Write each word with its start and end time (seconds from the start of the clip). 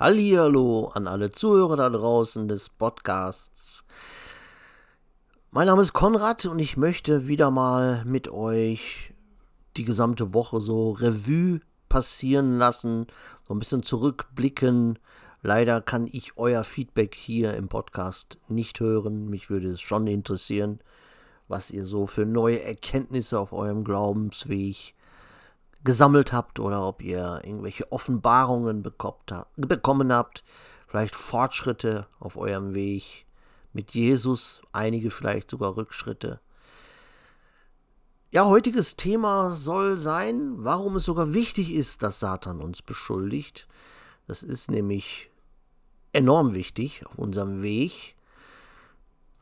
Hallihallo 0.00 0.86
an 0.94 1.06
alle 1.06 1.30
Zuhörer 1.30 1.76
da 1.76 1.90
draußen 1.90 2.48
des 2.48 2.70
Podcasts. 2.70 3.84
Mein 5.50 5.66
Name 5.66 5.82
ist 5.82 5.92
Konrad 5.92 6.46
und 6.46 6.58
ich 6.58 6.78
möchte 6.78 7.28
wieder 7.28 7.50
mal 7.50 8.02
mit 8.06 8.28
euch 8.28 9.12
die 9.76 9.84
gesamte 9.84 10.32
Woche 10.32 10.62
so 10.62 10.92
Revue 10.92 11.60
passieren 11.90 12.56
lassen, 12.56 13.08
so 13.46 13.52
ein 13.52 13.58
bisschen 13.58 13.82
zurückblicken. 13.82 14.98
Leider 15.42 15.82
kann 15.82 16.08
ich 16.10 16.38
euer 16.38 16.64
Feedback 16.64 17.14
hier 17.14 17.52
im 17.52 17.68
Podcast 17.68 18.38
nicht 18.48 18.80
hören. 18.80 19.28
Mich 19.28 19.50
würde 19.50 19.68
es 19.68 19.82
schon 19.82 20.06
interessieren, 20.06 20.80
was 21.46 21.70
ihr 21.70 21.84
so 21.84 22.06
für 22.06 22.24
neue 22.24 22.62
Erkenntnisse 22.62 23.38
auf 23.38 23.52
eurem 23.52 23.84
Glaubensweg 23.84 24.94
gesammelt 25.84 26.32
habt 26.32 26.60
oder 26.60 26.86
ob 26.86 27.02
ihr 27.02 27.40
irgendwelche 27.44 27.90
Offenbarungen 27.90 28.82
bekommen 28.82 30.12
habt, 30.12 30.44
vielleicht 30.86 31.14
Fortschritte 31.14 32.06
auf 32.18 32.36
eurem 32.36 32.74
Weg 32.74 33.26
mit 33.72 33.92
Jesus, 33.92 34.62
einige 34.72 35.10
vielleicht 35.10 35.50
sogar 35.50 35.76
Rückschritte. 35.76 36.40
Ja, 38.32 38.46
heutiges 38.46 38.96
Thema 38.96 39.54
soll 39.54 39.98
sein, 39.98 40.54
warum 40.58 40.96
es 40.96 41.04
sogar 41.04 41.34
wichtig 41.34 41.72
ist, 41.72 42.02
dass 42.02 42.20
Satan 42.20 42.60
uns 42.60 42.82
beschuldigt. 42.82 43.66
Das 44.28 44.44
ist 44.44 44.70
nämlich 44.70 45.30
enorm 46.12 46.54
wichtig 46.54 47.04
auf 47.06 47.18
unserem 47.18 47.62
Weg, 47.62 48.14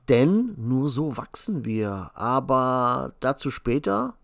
denn 0.09 0.55
nur 0.57 0.89
so 0.89 1.19
wachsen 1.19 1.65
wir. 1.67 2.11
Aber 2.15 3.13
dazu 3.21 3.51
später. 3.51 4.15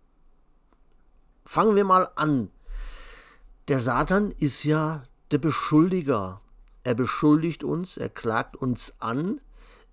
Fangen 1.44 1.76
wir 1.76 1.84
mal 1.84 2.08
an. 2.16 2.50
Der 3.68 3.80
Satan 3.80 4.30
ist 4.30 4.64
ja 4.64 5.04
der 5.30 5.38
Beschuldiger. 5.38 6.40
Er 6.84 6.94
beschuldigt 6.94 7.64
uns, 7.64 7.96
er 7.96 8.08
klagt 8.08 8.56
uns 8.56 8.94
an. 8.98 9.40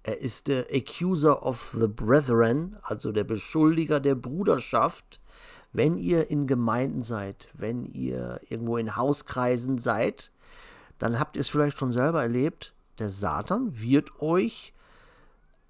Er 0.04 0.20
ist 0.20 0.48
der 0.48 0.68
Accuser 0.72 1.46
of 1.46 1.76
the 1.80 1.88
Brethren, 1.88 2.78
also 2.84 3.12
der 3.12 3.24
Beschuldiger 3.24 4.00
der 4.00 4.16
Bruderschaft. 4.16 5.20
Wenn 5.74 5.98
ihr 5.98 6.30
in 6.30 6.48
Gemeinden 6.48 7.04
seid, 7.04 7.50
wenn 7.54 7.86
ihr 7.86 8.40
irgendwo 8.50 8.78
in 8.78 8.96
Hauskreisen 8.96 9.78
seid, 9.78 10.32
dann 11.00 11.20
habt 11.20 11.36
ihr 11.36 11.42
es 11.42 11.50
vielleicht 11.50 11.78
schon 11.78 11.92
selber 11.92 12.22
erlebt. 12.22 12.74
Der 13.00 13.10
Satan 13.10 13.80
wird 13.80 14.22
euch 14.22 14.74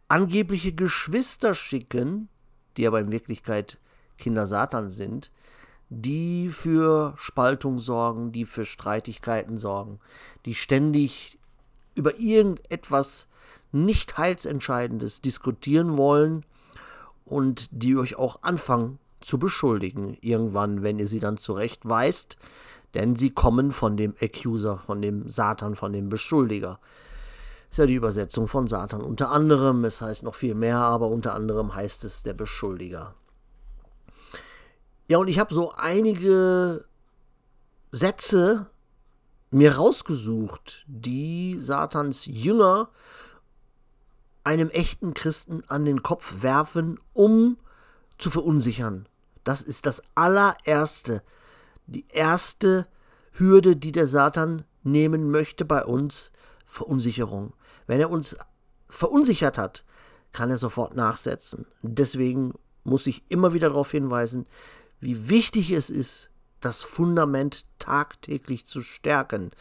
angebliche 0.07 0.73
Geschwister 0.73 1.53
schicken, 1.53 2.29
die 2.77 2.87
aber 2.87 2.99
in 2.99 3.11
Wirklichkeit 3.11 3.79
Kinder 4.17 4.47
Satan 4.47 4.89
sind, 4.89 5.31
die 5.93 6.47
für 6.47 7.13
Spaltung 7.17 7.77
sorgen, 7.77 8.31
die 8.31 8.45
für 8.45 8.65
Streitigkeiten 8.65 9.57
sorgen, 9.57 9.99
die 10.45 10.55
ständig 10.55 11.37
über 11.95 12.17
irgendetwas 12.17 13.27
nicht 13.73 14.17
heilsentscheidendes 14.17 15.19
diskutieren 15.19 15.97
wollen 15.97 16.45
und 17.25 17.67
die 17.71 17.97
euch 17.97 18.15
auch 18.15 18.41
anfangen 18.41 18.99
zu 19.19 19.37
beschuldigen, 19.37 20.17
irgendwann, 20.21 20.81
wenn 20.81 20.97
ihr 20.97 21.07
sie 21.07 21.19
dann 21.19 21.35
zurechtweist, 21.35 22.37
denn 22.93 23.17
sie 23.17 23.31
kommen 23.31 23.71
von 23.71 23.97
dem 23.97 24.15
Accuser, 24.21 24.77
von 24.77 25.01
dem 25.01 25.27
Satan, 25.27 25.75
von 25.75 25.91
dem 25.91 26.07
Beschuldiger. 26.07 26.79
Ist 27.69 27.79
ja 27.79 27.85
die 27.85 27.95
Übersetzung 27.95 28.47
von 28.47 28.67
Satan 28.67 29.01
unter 29.01 29.29
anderem, 29.29 29.83
es 29.83 29.99
heißt 29.99 30.23
noch 30.23 30.35
viel 30.35 30.55
mehr, 30.55 30.77
aber 30.77 31.09
unter 31.09 31.35
anderem 31.35 31.75
heißt 31.75 32.05
es 32.05 32.23
der 32.23 32.33
Beschuldiger. 32.33 33.13
Ja, 35.11 35.17
und 35.17 35.27
ich 35.27 35.39
habe 35.39 35.53
so 35.53 35.73
einige 35.73 36.85
Sätze 37.91 38.67
mir 39.49 39.75
rausgesucht, 39.75 40.85
die 40.87 41.57
Satans 41.59 42.27
Jünger 42.27 42.87
einem 44.45 44.69
echten 44.69 45.13
Christen 45.13 45.65
an 45.67 45.83
den 45.83 46.01
Kopf 46.01 46.41
werfen, 46.43 46.97
um 47.11 47.57
zu 48.19 48.29
verunsichern. 48.29 49.05
Das 49.43 49.61
ist 49.61 49.85
das 49.85 50.01
allererste, 50.15 51.23
die 51.87 52.05
erste 52.07 52.87
Hürde, 53.33 53.75
die 53.75 53.91
der 53.91 54.07
Satan 54.07 54.63
nehmen 54.81 55.29
möchte 55.29 55.65
bei 55.65 55.83
uns, 55.83 56.31
Verunsicherung. 56.65 57.51
Wenn 57.85 57.99
er 57.99 58.11
uns 58.11 58.37
verunsichert 58.87 59.57
hat, 59.57 59.83
kann 60.31 60.51
er 60.51 60.57
sofort 60.57 60.95
nachsetzen. 60.95 61.65
Deswegen 61.81 62.53
muss 62.85 63.07
ich 63.07 63.23
immer 63.27 63.53
wieder 63.53 63.67
darauf 63.67 63.91
hinweisen, 63.91 64.45
wie 65.01 65.29
wichtig 65.29 65.71
es 65.71 65.89
ist, 65.89 66.29
das 66.61 66.83
Fundament 66.83 67.65
tagtäglich 67.79 68.65
zu 68.65 68.83
stärken, 68.83 69.51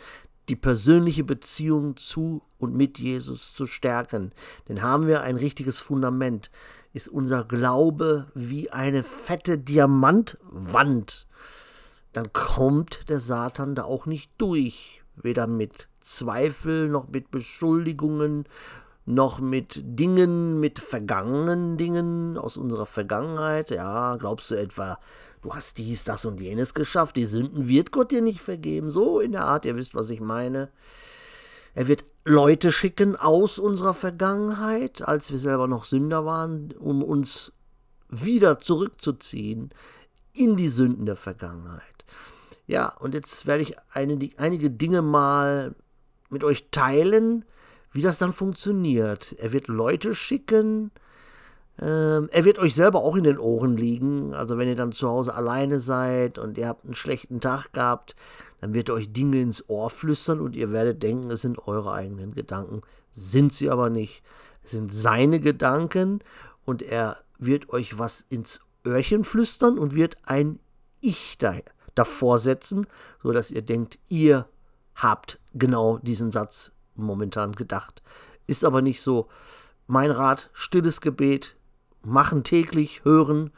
die 0.49 0.57
persönliche 0.57 1.25
Beziehung 1.25 1.97
zu 1.97 2.43
und 2.59 2.75
mit 2.75 2.99
Jesus 2.99 3.55
zu 3.55 3.67
stärken. 3.67 4.33
Denn 4.69 4.83
haben 4.83 5.07
wir 5.07 5.23
ein 5.23 5.37
richtiges 5.37 5.79
Fundament, 5.79 6.51
ist 6.93 7.09
unser 7.09 7.45
Glaube 7.45 8.31
wie 8.35 8.71
eine 8.71 9.03
fette 9.03 9.59
Diamantwand. 9.59 11.27
Dann 12.13 12.33
kommt 12.33 13.09
der 13.09 13.21
Satan 13.21 13.75
da 13.75 13.85
auch 13.85 14.07
nicht 14.07 14.33
durch, 14.39 15.03
weder 15.17 15.47
mit 15.47 15.89
Zweifel 16.01 16.89
noch 16.89 17.09
mit 17.09 17.31
Beschuldigungen 17.31 18.45
noch 19.07 19.41
mit 19.41 19.81
Dingen, 19.85 20.61
mit 20.61 20.79
vergangenen 20.79 21.77
Dingen 21.77 22.39
aus 22.39 22.57
unserer 22.57 22.87
Vergangenheit. 22.87 23.71
Ja, 23.71 24.17
glaubst 24.17 24.51
du 24.51 24.55
etwa, 24.55 24.99
du 25.43 25.55
hast 25.55 25.79
dies, 25.79 26.05
das 26.05 26.25
und 26.25 26.41
jenes 26.41 26.75
geschafft, 26.75 27.17
die 27.17 27.27
Sünden 27.27 27.69
wird 27.69 27.93
Gott 27.93 28.11
dir 28.11 28.23
nicht 28.23 28.41
vergeben. 28.41 28.91
So 28.91 29.21
in 29.21 29.33
der 29.33 29.45
Art, 29.45 29.65
ihr 29.65 29.77
wisst, 29.77 29.95
was 29.95 30.11
ich 30.11 30.21
meine. 30.21 30.71
Er 31.75 31.89
wird 31.89 32.05
Leute 32.25 32.73
schicken 32.73 33.17
aus 33.17 33.59
unserer 33.59 33.95
Vergangenheit, 33.95 35.03
als 35.03 35.31
wir 35.31 35.39
selber 35.39 35.69
noch 35.69 35.85
Sünder 35.85 36.25
waren, 36.25 36.73
um 36.79 37.03
uns 37.03 37.53
wieder 38.09 38.59
zurückzuziehen 38.59 39.71
in 40.33 40.57
die 40.57 40.69
Sünden 40.69 41.07
der 41.07 41.17
Vergangenheit. 41.17 42.05
Ja, 42.67 42.89
und 42.99 43.15
jetzt 43.15 43.47
werde 43.47 43.63
ich 43.63 43.77
einige 43.93 44.71
Dinge 44.71 45.03
mal 45.03 45.75
mit 46.29 46.45
euch 46.45 46.71
teilen, 46.71 47.45
wie 47.93 48.03
das 48.03 48.19
dann 48.19 48.33
funktioniert. 48.33 49.35
Er 49.39 49.53
wird 49.53 49.69
Leute 49.69 50.15
schicken, 50.15 50.91
ähm, 51.81 52.29
er 52.31 52.45
wird 52.45 52.59
euch 52.59 52.75
selber 52.75 53.01
auch 53.01 53.17
in 53.17 53.25
den 53.25 53.39
Ohren 53.39 53.77
liegen. 53.77 54.35
Also 54.35 54.59
wenn 54.59 54.69
ihr 54.69 54.77
dann 54.77 54.93
zu 54.93 55.09
Hause 55.09 55.35
alleine 55.35 55.81
seid 55.81 56.39
und 56.39 56.59
ihr 56.59 56.69
habt 56.69 56.85
einen 56.85 56.95
schlechten 56.95 57.41
Tag 57.41 57.73
gehabt, 57.73 58.15
dann 58.61 58.75
wird 58.75 58.91
er 58.91 58.97
euch 58.97 59.13
Dinge 59.13 59.41
ins 59.41 59.69
Ohr 59.69 59.89
flüstern 59.89 60.41
und 60.41 60.55
ihr 60.55 60.73
werdet 60.73 61.03
denken, 61.03 61.31
es 61.31 61.41
sind 61.41 61.67
eure 61.67 61.93
eigenen 61.93 62.35
Gedanken. 62.35 62.83
Sind 63.13 63.53
sie 63.53 63.71
aber 63.71 63.89
nicht. 63.89 64.23
Es 64.63 64.73
sind 64.73 64.93
seine 64.93 65.41
Gedanken 65.41 66.21
und 66.67 66.83
er 66.83 67.17
wird 67.39 67.71
euch 67.71 67.99
was 67.99 68.27
ins 68.29 68.61
Öhrchen 68.87 69.25
flüstern 69.25 69.79
und 69.79 69.95
wird 69.95 70.19
ein 70.25 70.61
Ich 71.01 71.39
da, 71.39 71.55
davor 71.95 72.39
setzen, 72.39 72.87
sodass 73.23 73.51
ihr 73.51 73.63
denkt, 73.63 73.99
ihr 74.09 74.47
habt 74.95 75.41
genau 75.55 75.97
diesen 75.99 76.31
Satz 76.31 76.73
momentan 76.95 77.53
gedacht. 77.53 78.03
Ist 78.47 78.65
aber 78.65 78.83
nicht 78.83 79.01
so. 79.01 79.29
Mein 79.87 80.11
Rat, 80.11 80.51
stilles 80.53 81.01
Gebet, 81.01 81.57
machen 82.03 82.45
täglich, 82.45 83.05
hören, 83.05 83.51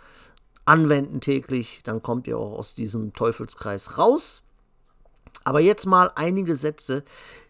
anwenden 0.64 1.20
täglich, 1.20 1.80
dann 1.84 2.02
kommt 2.02 2.26
ihr 2.26 2.38
auch 2.38 2.58
aus 2.58 2.74
diesem 2.74 3.12
Teufelskreis 3.12 3.98
raus. 3.98 4.42
Aber 5.44 5.60
jetzt 5.60 5.86
mal 5.86 6.12
einige 6.14 6.54
Sätze, 6.54 7.04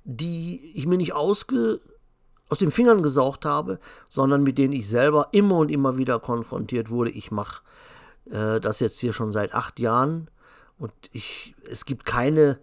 die 0.04 0.72
ich 0.74 0.86
mir 0.86 0.96
nicht 0.96 1.12
ausge 1.12 1.80
aus 2.48 2.58
den 2.58 2.70
Fingern 2.70 3.02
gesaugt 3.02 3.44
habe, 3.44 3.78
sondern 4.10 4.42
mit 4.42 4.58
denen 4.58 4.72
ich 4.72 4.88
selber 4.88 5.28
immer 5.32 5.56
und 5.56 5.70
immer 5.70 5.96
wieder 5.96 6.18
konfrontiert 6.20 6.90
wurde. 6.90 7.10
Ich 7.10 7.30
mache 7.30 7.62
äh, 8.30 8.60
das 8.60 8.80
jetzt 8.80 8.98
hier 8.98 9.12
schon 9.12 9.32
seit 9.32 9.54
acht 9.54 9.80
Jahren 9.80 10.30
und 10.78 10.92
ich, 11.12 11.54
es 11.70 11.84
gibt 11.84 12.04
keine 12.04 12.58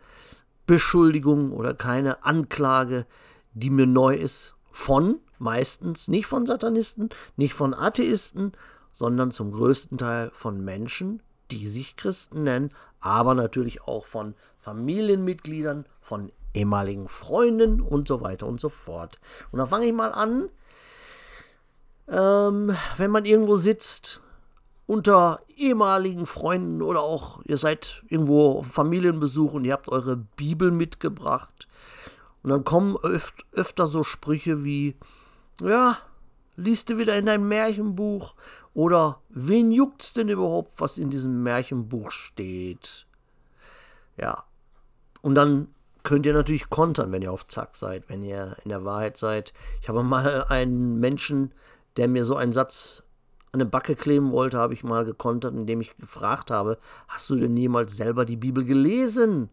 Beschuldigung 0.68 1.52
oder 1.52 1.74
keine 1.74 2.24
Anklage, 2.24 3.08
die 3.54 3.72
mir 3.72 3.88
neu 3.88 4.14
ist, 4.14 4.56
von 4.72 5.20
meistens 5.39 6.07
nicht 6.07 6.27
von 6.27 6.45
Satanisten, 6.45 7.09
nicht 7.36 7.53
von 7.53 7.74
Atheisten, 7.74 8.53
sondern 8.91 9.31
zum 9.31 9.51
größten 9.51 9.97
Teil 9.97 10.31
von 10.33 10.63
Menschen, 10.63 11.21
die 11.51 11.68
sich 11.68 11.95
Christen 11.95 12.44
nennen, 12.44 12.69
aber 13.00 13.33
natürlich 13.33 13.81
auch 13.83 14.06
von 14.06 14.36
Familienmitgliedern, 14.57 15.86
von 16.01 16.31
ehemaligen 16.53 17.07
Freunden 17.07 17.81
und 17.81 18.07
so 18.07 18.21
weiter 18.21 18.47
und 18.47 18.59
so 18.59 18.69
fort. 18.69 19.19
Und 19.51 19.59
da 19.59 19.65
fange 19.65 19.86
ich 19.86 19.94
mal 19.94 20.12
an, 20.12 20.50
ähm, 22.07 22.75
wenn 22.97 23.12
man 23.12 23.25
irgendwo 23.25 23.56
sitzt 23.56 24.21
unter 24.88 25.41
ehemaligen 25.56 26.25
Freunden 26.25 26.81
oder 26.81 27.01
auch 27.01 27.41
ihr 27.45 27.57
seid 27.57 28.03
irgendwo 28.07 28.59
auf 28.59 28.68
Familienbesuch 28.68 29.53
und 29.53 29.65
ihr 29.65 29.74
habt 29.74 29.89
eure 29.89 30.18
Bibel 30.18 30.71
mitgebracht. 30.71 31.68
Und 32.41 32.50
dann 32.50 32.63
kommen 32.63 32.95
öf 33.03 33.33
öfter 33.51 33.88
so 33.88 34.03
Sprüche 34.03 34.63
wie, 34.63 34.95
ja, 35.62 35.98
liest 36.56 36.90
du 36.90 36.98
wieder 36.98 37.18
in 37.18 37.26
dein 37.26 37.48
Märchenbuch 37.48 38.36
oder 38.74 39.22
wen 39.30 39.72
juckt's 39.72 40.14
denn 40.14 40.30
überhaupt, 40.30 40.74
was 40.78 40.98
in 40.98 41.10
diesem 41.10 41.44
Märchenbuch 41.44 42.12
steht? 42.12 43.08
Ja. 44.18 44.44
Und 45.22 45.36
dann 45.36 45.70
könnt 46.04 46.26
ihr 46.26 46.34
natürlich 46.34 46.70
kontern, 46.70 47.12
wenn 47.12 47.22
ihr 47.22 47.32
auf 47.32 47.48
Zack 47.48 47.76
seid, 47.76 48.10
wenn 48.10 48.24
ihr 48.24 48.56
in 48.64 48.70
der 48.70 48.86
Wahrheit 48.86 49.18
seid. 49.18 49.54
Ich 49.82 49.90
habe 49.90 50.04
mal 50.04 50.46
einen 50.46 51.00
Menschen, 51.00 51.54
der 51.98 52.08
mir 52.08 52.26
so 52.26 52.36
einen 52.36 52.54
Satz 52.54 53.04
an 53.52 53.62
eine 53.62 53.70
Backe 53.70 53.96
kleben 53.96 54.32
wollte, 54.32 54.60
habe 54.60 54.74
ich 54.74 54.84
mal 54.84 55.06
gekontert, 55.06 55.56
indem 55.56 55.82
ich 55.82 55.98
gefragt 55.98 56.52
habe, 56.52 56.78
hast 57.08 57.30
du 57.30 57.36
denn 57.36 57.58
jemals 57.58 57.98
selber 57.98 58.24
die 58.24 58.36
Bibel 58.38 58.64
gelesen? 58.64 59.50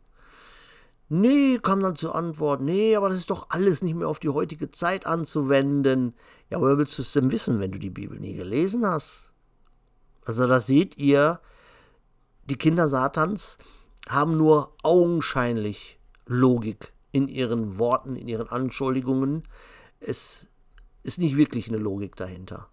Nee, 1.09 1.59
kam 1.63 1.81
dann 1.81 1.95
zur 1.95 2.17
Antwort, 2.17 2.61
nee, 2.61 2.97
aber 2.97 3.09
das 3.09 3.19
ist 3.19 3.31
doch 3.31 3.51
alles 3.51 3.83
nicht 3.83 3.95
mehr 3.95 4.09
auf 4.09 4.19
die 4.19 4.29
heutige 4.29 4.73
Zeit 4.73 5.07
anzuwenden. 5.07 6.15
Ja, 6.51 6.61
woher 6.61 6.79
willst 6.79 6.99
du 6.99 7.03
es 7.03 7.13
denn 7.13 7.31
wissen, 7.31 7.61
wenn 7.61 7.71
du 7.71 7.79
die 7.79 7.91
Bibel 7.91 8.19
nie 8.19 8.35
gelesen 8.35 8.85
hast? 8.85 9.33
Also 10.25 10.49
da 10.49 10.59
seht 10.59 10.97
ihr, 10.99 11.41
die 12.45 12.57
Kinder 12.57 12.89
Satans 12.89 13.59
haben 14.09 14.37
nur 14.37 14.73
augenscheinlich 14.83 16.01
Logik 16.27 16.93
in 17.13 17.29
ihren 17.29 17.79
Worten, 17.79 18.17
in 18.17 18.27
ihren 18.27 18.49
Anschuldigungen. 18.49 19.45
Es 20.01 20.49
ist 21.05 21.19
nicht 21.19 21.37
wirklich 21.37 21.69
eine 21.69 21.79
Logik 21.79 22.17
dahinter. 22.17 22.69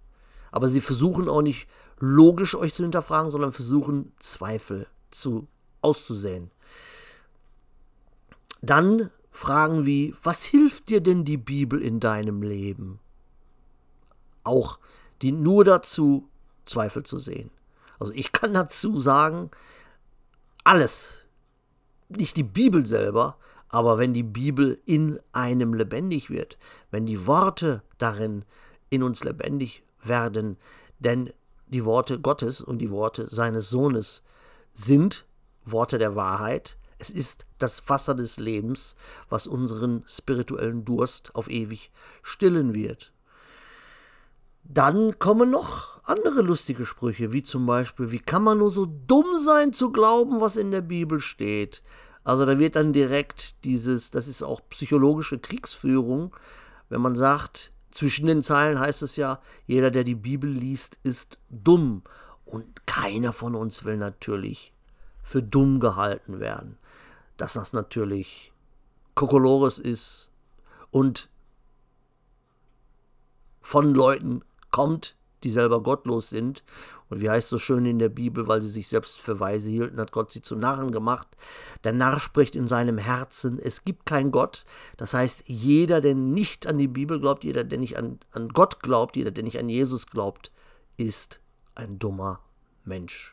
Aber 0.52 0.68
sie 0.68 0.82
versuchen 0.82 1.30
auch 1.30 1.44
nicht 1.44 1.68
logisch 2.00 2.56
euch 2.56 2.74
zu 2.74 2.84
hinterfragen, 2.84 3.32
sondern 3.32 3.52
versuchen 3.52 4.14
Zweifel 4.20 4.88
zu 5.12 5.48
auszusäen. 5.82 6.52
Dann 8.64 9.12
Fragen 9.30 9.86
wie, 9.86 10.16
was 10.24 10.44
hilft 10.44 10.90
dir 10.90 11.02
denn 11.02 11.26
die 11.26 11.38
Bibel 11.38 11.82
in 11.82 12.00
deinem 12.00 12.42
Leben? 12.42 13.00
Auch 14.44 14.80
die 15.22 15.34
nur 15.34 15.66
dazu, 15.66 16.30
Zweifel 16.66 17.04
zu 17.04 17.18
sehen. 17.20 17.52
Also 18.00 18.14
ich 18.14 18.32
kann 18.32 18.54
dazu 18.54 19.00
sagen, 19.02 19.52
alles. 20.64 21.26
Nicht 22.08 22.38
die 22.38 22.44
Bibel 22.44 22.86
selber, 22.86 23.38
aber 23.68 23.98
wenn 23.98 24.14
die 24.14 24.24
Bibel 24.24 24.80
in 24.86 25.20
einem 25.34 25.74
lebendig 25.74 26.30
wird, 26.30 26.58
wenn 26.90 27.06
die 27.06 27.28
Worte 27.28 27.84
darin 27.98 28.46
in 28.90 29.04
uns 29.04 29.26
lebendig 29.26 29.84
werden, 30.02 30.58
denn 31.00 31.34
die 31.68 31.84
Worte 31.84 32.20
Gottes 32.20 32.62
und 32.62 32.78
die 32.78 32.92
Worte 32.92 33.28
seines 33.34 33.70
Sohnes 33.70 34.24
sind 34.72 35.26
Worte 35.66 35.98
der 35.98 36.16
Wahrheit, 36.16 36.78
es 37.04 37.10
ist 37.10 37.46
das 37.58 37.90
Wasser 37.90 38.16
des 38.16 38.38
Lebens, 38.38 38.96
was 39.30 39.46
unseren 39.46 40.04
spirituellen 40.08 40.86
Durst 40.86 41.36
auf 41.36 41.50
ewig 41.50 41.92
stillen 42.22 42.74
wird. 42.74 43.12
Dann 44.64 45.20
kommen 45.20 45.52
noch 45.52 46.02
andere 46.06 46.42
lustige 46.42 46.86
Sprüche, 46.86 47.34
wie 47.34 47.44
zum 47.44 47.66
Beispiel, 47.66 48.12
wie 48.12 48.20
kann 48.20 48.44
man 48.44 48.60
nur 48.60 48.72
so 48.72 48.86
dumm 48.86 49.38
sein 49.44 49.74
zu 49.74 49.92
glauben, 49.92 50.40
was 50.40 50.56
in 50.56 50.72
der 50.72 50.82
Bibel 50.82 51.20
steht? 51.20 51.84
Also 52.24 52.46
da 52.46 52.58
wird 52.58 52.78
dann 52.78 52.94
direkt 52.94 53.66
dieses, 53.66 54.10
das 54.10 54.30
ist 54.30 54.42
auch 54.42 54.62
psychologische 54.70 55.40
Kriegsführung, 55.40 56.34
wenn 56.88 57.02
man 57.02 57.16
sagt, 57.16 57.74
zwischen 57.92 58.28
den 58.28 58.42
Zeilen 58.42 58.80
heißt 58.80 59.02
es 59.02 59.18
ja, 59.18 59.42
jeder, 59.68 59.92
der 59.92 60.06
die 60.06 60.16
Bibel 60.16 60.50
liest, 60.50 61.00
ist 61.04 61.38
dumm. 61.50 62.04
Und 62.46 62.86
keiner 62.86 63.34
von 63.34 63.56
uns 63.56 63.84
will 63.84 63.98
natürlich 63.98 64.74
für 65.22 65.44
dumm 65.44 65.82
gehalten 65.82 66.40
werden 66.40 66.78
dass 67.38 67.54
das 67.54 67.74
natürlich 67.74 68.52
Kokolores 69.16 69.80
ist 69.80 70.32
und 70.92 71.30
von 73.62 73.94
Leuten 73.94 74.44
kommt, 74.72 75.16
die 75.44 75.50
selber 75.50 75.82
gottlos 75.82 76.30
sind. 76.30 76.64
Und 77.10 77.22
wie 77.22 77.30
heißt 77.30 77.46
es 77.46 77.50
so 77.50 77.60
schön 77.60 77.86
in 77.86 78.00
der 78.00 78.10
Bibel, 78.10 78.48
weil 78.48 78.62
sie 78.62 78.70
sich 78.70 78.88
selbst 78.88 79.20
für 79.20 79.40
weise 79.40 79.70
hielten, 79.70 80.00
hat 80.00 80.12
Gott 80.12 80.32
sie 80.32 80.42
zu 80.42 80.56
Narren 80.56 80.92
gemacht. 80.92 81.28
Der 81.84 81.94
Narr 81.94 82.20
spricht 82.20 82.56
in 82.56 82.68
seinem 82.68 82.98
Herzen, 82.98 83.60
es 83.60 83.84
gibt 83.84 84.06
keinen 84.06 84.32
Gott. 84.32 84.66
Das 84.98 85.14
heißt, 85.14 85.44
jeder, 85.48 86.02
der 86.02 86.16
nicht 86.16 86.68
an 86.68 86.78
die 86.78 86.88
Bibel 86.88 87.20
glaubt, 87.20 87.44
jeder, 87.44 87.64
der 87.64 87.78
nicht 87.78 87.98
an, 87.98 88.20
an 88.32 88.50
Gott 88.50 88.82
glaubt, 88.82 89.16
jeder, 89.16 89.32
der 89.32 89.44
nicht 89.44 89.60
an 89.60 89.70
Jesus 89.70 90.08
glaubt, 90.08 90.52
ist 90.98 91.40
ein 91.76 92.00
dummer 92.00 92.40
Mensch. 92.84 93.33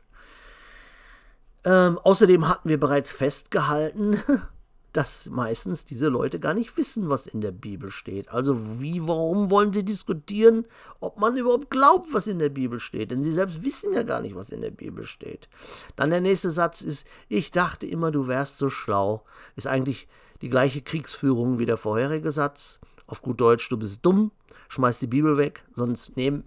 Ähm, 1.64 1.98
außerdem 1.98 2.48
hatten 2.48 2.68
wir 2.68 2.80
bereits 2.80 3.12
festgehalten, 3.12 4.22
dass 4.92 5.30
meistens 5.30 5.84
diese 5.84 6.08
Leute 6.08 6.40
gar 6.40 6.54
nicht 6.54 6.76
wissen, 6.76 7.08
was 7.08 7.26
in 7.26 7.40
der 7.40 7.52
Bibel 7.52 7.90
steht. 7.90 8.30
Also 8.30 8.80
wie, 8.80 9.06
warum 9.06 9.50
wollen 9.50 9.72
sie 9.72 9.84
diskutieren, 9.84 10.66
ob 10.98 11.20
man 11.20 11.36
überhaupt 11.36 11.70
glaubt, 11.70 12.12
was 12.12 12.26
in 12.26 12.38
der 12.38 12.48
Bibel 12.48 12.80
steht? 12.80 13.10
Denn 13.10 13.22
sie 13.22 13.32
selbst 13.32 13.62
wissen 13.62 13.92
ja 13.92 14.02
gar 14.02 14.20
nicht, 14.20 14.34
was 14.34 14.50
in 14.50 14.62
der 14.62 14.70
Bibel 14.70 15.04
steht. 15.04 15.48
Dann 15.96 16.10
der 16.10 16.20
nächste 16.20 16.50
Satz 16.50 16.80
ist, 16.80 17.06
ich 17.28 17.52
dachte 17.52 17.86
immer, 17.86 18.10
du 18.10 18.26
wärst 18.26 18.58
so 18.58 18.68
schlau. 18.68 19.22
Ist 19.54 19.68
eigentlich 19.68 20.08
die 20.42 20.48
gleiche 20.48 20.82
Kriegsführung 20.82 21.58
wie 21.58 21.66
der 21.66 21.76
vorherige 21.76 22.32
Satz. 22.32 22.80
Auf 23.06 23.22
gut 23.22 23.40
Deutsch, 23.40 23.68
du 23.68 23.76
bist 23.76 24.00
dumm, 24.02 24.30
schmeiß 24.68 25.00
die 25.00 25.08
Bibel 25.08 25.36
weg, 25.36 25.64
sonst, 25.74 26.16
nehm, 26.16 26.44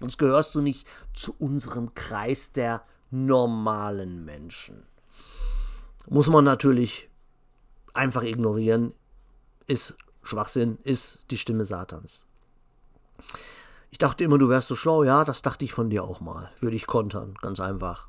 sonst 0.00 0.16
gehörst 0.16 0.54
du 0.54 0.62
nicht 0.62 0.86
zu 1.14 1.34
unserem 1.38 1.94
Kreis 1.94 2.52
der 2.52 2.82
normalen 3.10 4.24
Menschen. 4.24 4.84
Muss 6.08 6.28
man 6.28 6.44
natürlich 6.44 7.08
einfach 7.94 8.22
ignorieren, 8.22 8.92
ist 9.66 9.96
Schwachsinn, 10.22 10.78
ist 10.82 11.30
die 11.30 11.38
Stimme 11.38 11.64
Satans. 11.64 12.24
Ich 13.90 13.98
dachte 13.98 14.24
immer, 14.24 14.38
du 14.38 14.48
wärst 14.48 14.68
so 14.68 14.76
schlau, 14.76 15.04
ja, 15.04 15.24
das 15.24 15.42
dachte 15.42 15.64
ich 15.64 15.72
von 15.72 15.90
dir 15.90 16.04
auch 16.04 16.20
mal. 16.20 16.50
Würde 16.60 16.76
ich 16.76 16.86
kontern, 16.86 17.34
ganz 17.40 17.60
einfach. 17.60 18.08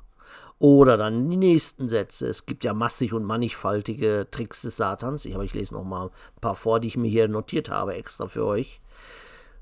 Oder 0.58 0.96
dann 0.96 1.28
die 1.28 1.36
nächsten 1.36 1.86
Sätze. 1.86 2.26
Es 2.26 2.44
gibt 2.44 2.64
ja 2.64 2.74
massig 2.74 3.12
und 3.12 3.24
mannigfaltige 3.24 4.26
Tricks 4.30 4.62
des 4.62 4.76
Satans. 4.76 5.24
Ich, 5.24 5.34
aber 5.34 5.44
ich 5.44 5.54
lese 5.54 5.74
noch 5.74 5.84
mal 5.84 6.06
ein 6.08 6.40
paar 6.40 6.56
vor, 6.56 6.80
die 6.80 6.88
ich 6.88 6.96
mir 6.96 7.08
hier 7.08 7.28
notiert 7.28 7.70
habe, 7.70 7.94
extra 7.94 8.26
für 8.26 8.44
euch. 8.44 8.80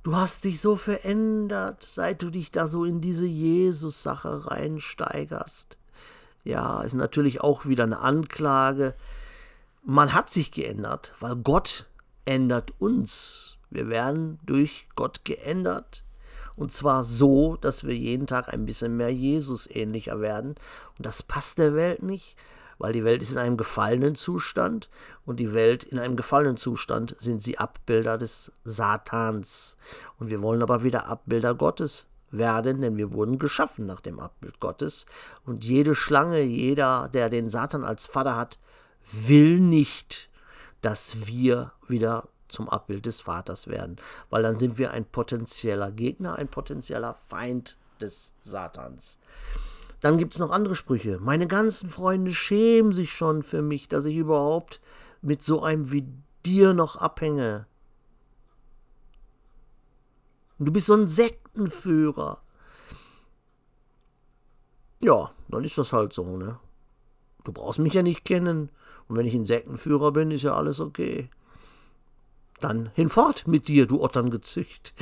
Du 0.07 0.15
hast 0.15 0.45
dich 0.45 0.61
so 0.61 0.77
verändert, 0.77 1.83
seit 1.83 2.23
du 2.23 2.31
dich 2.31 2.53
da 2.53 2.69
so 2.69 2.85
in 2.85 3.01
diese 3.01 3.27
Jesus-Sache 3.27 4.47
reinsteigerst. 4.47 5.79
Ja, 6.45 6.83
ist 6.83 6.95
natürlich 6.95 7.41
auch 7.41 7.67
wieder 7.67 7.83
eine 7.83 7.99
Anklage. 7.99 8.95
Man 9.83 10.15
hat 10.15 10.31
sich 10.31 10.53
geändert, 10.53 11.13
weil 11.19 11.35
Gott 11.35 11.89
ändert 12.25 12.73
uns. 12.79 13.59
Wir 13.69 13.89
werden 13.89 14.39
durch 14.47 14.87
Gott 14.95 15.25
geändert. 15.25 16.05
Und 16.55 16.71
zwar 16.71 17.03
so, 17.03 17.57
dass 17.57 17.83
wir 17.83 17.97
jeden 17.97 18.29
Tag 18.29 18.55
ein 18.55 18.65
bisschen 18.65 18.97
mehr 18.97 19.13
Jesus 19.13 19.69
ähnlicher 19.69 20.21
werden. 20.21 20.51
Und 20.99 21.05
das 21.05 21.25
passt 21.25 21.59
der 21.59 21.75
Welt 21.75 22.05
nicht 22.05 22.37
weil 22.79 22.93
die 22.93 23.05
Welt 23.05 23.23
ist 23.23 23.33
in 23.33 23.39
einem 23.39 23.57
gefallenen 23.57 24.15
Zustand 24.15 24.89
und 25.25 25.41
die 25.41 25.53
Welt 25.55 25.85
in 25.85 25.99
einem 25.99 26.17
gefallenen 26.17 26.57
Zustand 26.57 27.15
sind 27.19 27.43
sie 27.43 27.59
Abbilder 27.59 28.19
des 28.19 28.53
Satans. 28.65 29.77
Und 30.19 30.31
wir 30.31 30.43
wollen 30.43 30.63
aber 30.63 30.83
wieder 30.83 31.07
Abbilder 31.07 31.55
Gottes 31.55 32.07
werden, 32.31 32.81
denn 32.81 32.97
wir 32.97 33.13
wurden 33.13 33.39
geschaffen 33.39 33.87
nach 33.87 34.01
dem 34.01 34.21
Abbild 34.21 34.61
Gottes. 34.61 35.07
Und 35.45 35.65
jede 35.65 35.95
Schlange, 35.95 36.43
jeder, 36.43 37.09
der 37.09 37.31
den 37.31 37.49
Satan 37.49 37.85
als 37.85 38.07
Vater 38.07 38.37
hat, 38.37 38.59
will 39.03 39.61
nicht, 39.61 40.31
dass 40.83 41.27
wir 41.27 41.73
wieder 41.89 42.29
zum 42.49 42.69
Abbild 42.69 43.07
des 43.07 43.21
Vaters 43.21 43.67
werden, 43.67 43.97
weil 44.31 44.43
dann 44.43 44.59
sind 44.59 44.79
wir 44.79 44.93
ein 44.93 45.05
potenzieller 45.05 45.91
Gegner, 45.91 46.37
ein 46.37 46.49
potenzieller 46.49 47.15
Feind 47.15 47.77
des 48.01 48.35
Satans. 48.41 49.19
Dann 50.07 50.19
gibt 50.19 50.35
es 50.35 50.39
noch 50.39 50.53
andere 50.53 50.77
Sprüche. 50.77 51.19
Meine 51.19 51.49
ganzen 51.49 51.91
Freunde 51.91 52.33
schämen 52.33 52.93
sich 52.93 53.11
schon 53.11 53.43
für 53.43 53.61
mich, 53.61 53.89
dass 53.89 54.05
ich 54.05 54.15
überhaupt 54.15 54.81
mit 55.21 55.43
so 55.43 55.65
einem 55.65 55.91
wie 55.91 56.07
dir 56.45 56.75
noch 56.75 56.95
abhänge. 56.95 57.67
Und 60.61 60.69
du 60.69 60.73
bist 60.73 60.87
so 60.87 60.95
ein 60.95 61.09
Sektenführer. 61.09 62.41
Ja, 65.03 65.33
dann 65.49 65.65
ist 65.65 65.77
das 65.77 65.93
halt 65.93 66.13
so, 66.13 66.37
ne? 66.37 66.61
Du 67.43 67.51
brauchst 67.51 67.81
mich 67.81 67.95
ja 67.95 68.05
nicht 68.05 68.25
kennen. 68.25 68.71
Und 69.09 69.17
wenn 69.17 69.27
ich 69.27 69.35
ein 69.35 69.45
Sektenführer 69.45 70.13
bin, 70.13 70.31
ist 70.31 70.43
ja 70.43 70.55
alles 70.55 70.79
okay. 70.79 71.31
Dann 72.61 72.93
hinfort 72.95 73.49
mit 73.49 73.67
dir, 73.67 73.89
du 73.89 74.01
Otterngezücht. 74.01 74.95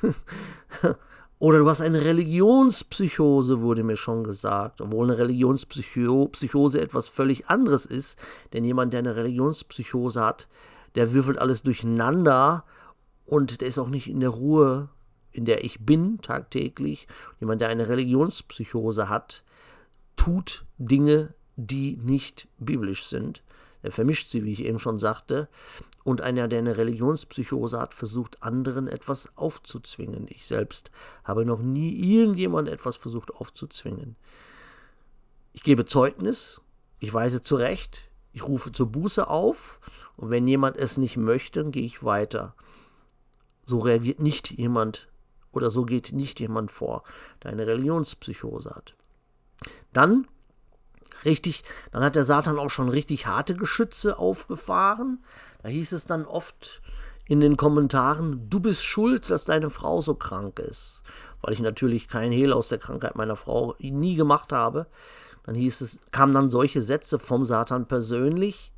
Oder 1.38 1.58
du 1.58 1.68
hast 1.68 1.82
eine 1.82 2.02
Religionspsychose, 2.02 3.60
wurde 3.60 3.82
mir 3.82 3.98
schon 3.98 4.24
gesagt, 4.24 4.80
obwohl 4.80 5.10
eine 5.10 5.18
Religionspsychose 5.18 6.80
etwas 6.80 7.08
völlig 7.08 7.48
anderes 7.48 7.84
ist. 7.84 8.18
Denn 8.52 8.64
jemand, 8.64 8.94
der 8.94 9.00
eine 9.00 9.16
Religionspsychose 9.16 10.24
hat, 10.24 10.48
der 10.94 11.12
würfelt 11.12 11.38
alles 11.38 11.62
durcheinander 11.62 12.64
und 13.26 13.60
der 13.60 13.68
ist 13.68 13.78
auch 13.78 13.88
nicht 13.88 14.08
in 14.08 14.20
der 14.20 14.30
Ruhe, 14.30 14.88
in 15.30 15.44
der 15.44 15.62
ich 15.62 15.84
bin 15.84 16.22
tagtäglich. 16.22 17.06
Jemand, 17.38 17.60
der 17.60 17.68
eine 17.68 17.88
Religionspsychose 17.88 19.10
hat, 19.10 19.44
tut 20.16 20.64
Dinge, 20.78 21.34
die 21.56 21.98
nicht 21.98 22.48
biblisch 22.58 23.04
sind. 23.04 23.42
Er 23.86 23.92
vermischt 23.92 24.28
sie, 24.28 24.44
wie 24.44 24.52
ich 24.52 24.64
eben 24.64 24.80
schon 24.80 24.98
sagte. 24.98 25.48
Und 26.02 26.20
einer, 26.20 26.48
der 26.48 26.58
eine 26.58 26.76
Religionspsychose 26.76 27.78
hat, 27.78 27.94
versucht 27.94 28.42
anderen 28.42 28.88
etwas 28.88 29.28
aufzuzwingen. 29.36 30.26
Ich 30.28 30.44
selbst 30.44 30.90
habe 31.22 31.46
noch 31.46 31.60
nie 31.60 31.94
irgendjemand 32.18 32.68
etwas 32.68 32.96
versucht 32.96 33.32
aufzuzwingen. 33.32 34.16
Ich 35.52 35.62
gebe 35.62 35.84
Zeugnis, 35.84 36.60
ich 36.98 37.14
weise 37.14 37.40
zurecht, 37.40 38.10
Ich 38.32 38.42
rufe 38.46 38.70
zur 38.70 38.88
Buße 38.88 39.30
auf 39.30 39.80
und 40.16 40.28
wenn 40.28 40.46
jemand 40.46 40.76
es 40.76 40.98
nicht 40.98 41.16
möchte, 41.16 41.62
dann 41.62 41.72
gehe 41.72 41.86
ich 41.86 42.02
weiter. 42.02 42.54
So 43.64 43.78
reagiert 43.78 44.20
nicht 44.20 44.50
jemand 44.50 45.08
oder 45.52 45.70
so 45.70 45.84
geht 45.84 46.12
nicht 46.12 46.38
jemand 46.40 46.70
vor, 46.70 47.04
der 47.42 47.52
eine 47.52 47.66
Religionspsychose 47.66 48.70
hat. 48.70 48.94
Dann 49.94 50.26
richtig, 51.24 51.64
dann 51.92 52.02
hat 52.02 52.16
der 52.16 52.24
Satan 52.24 52.58
auch 52.58 52.70
schon 52.70 52.88
richtig 52.88 53.26
harte 53.26 53.54
Geschütze 53.54 54.18
aufgefahren. 54.18 55.22
Da 55.62 55.68
hieß 55.68 55.92
es 55.92 56.04
dann 56.04 56.24
oft 56.26 56.82
in 57.26 57.40
den 57.40 57.56
Kommentaren, 57.56 58.48
du 58.48 58.60
bist 58.60 58.84
schuld, 58.84 59.30
dass 59.30 59.44
deine 59.44 59.70
Frau 59.70 60.00
so 60.00 60.14
krank 60.14 60.58
ist. 60.58 61.02
Weil 61.42 61.52
ich 61.52 61.60
natürlich 61.60 62.08
kein 62.08 62.32
Hehl 62.32 62.52
aus 62.52 62.68
der 62.68 62.78
Krankheit 62.78 63.16
meiner 63.16 63.36
Frau 63.36 63.74
nie 63.78 64.14
gemacht 64.14 64.52
habe. 64.52 64.86
Dann 65.44 65.54
hieß 65.54 65.80
es, 65.80 66.00
kamen 66.10 66.34
dann 66.34 66.50
solche 66.50 66.82
Sätze 66.82 67.18
vom 67.18 67.44
Satan 67.44 67.86
persönlich. 67.86 68.72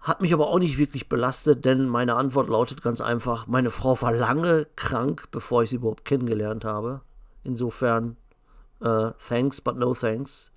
Hat 0.00 0.20
mich 0.20 0.34
aber 0.34 0.48
auch 0.48 0.58
nicht 0.58 0.76
wirklich 0.76 1.08
belastet, 1.08 1.64
denn 1.64 1.88
meine 1.88 2.16
Antwort 2.16 2.48
lautet 2.48 2.82
ganz 2.82 3.00
einfach, 3.00 3.46
meine 3.46 3.70
Frau 3.70 4.00
war 4.02 4.12
lange 4.12 4.66
krank, 4.76 5.28
bevor 5.30 5.62
ich 5.62 5.70
sie 5.70 5.76
überhaupt 5.76 6.04
kennengelernt 6.04 6.66
habe. 6.66 7.00
Insofern, 7.42 8.18
äh, 8.80 9.12
thanks, 9.26 9.62
but 9.62 9.76
no 9.76 9.94
thanks. 9.94 10.52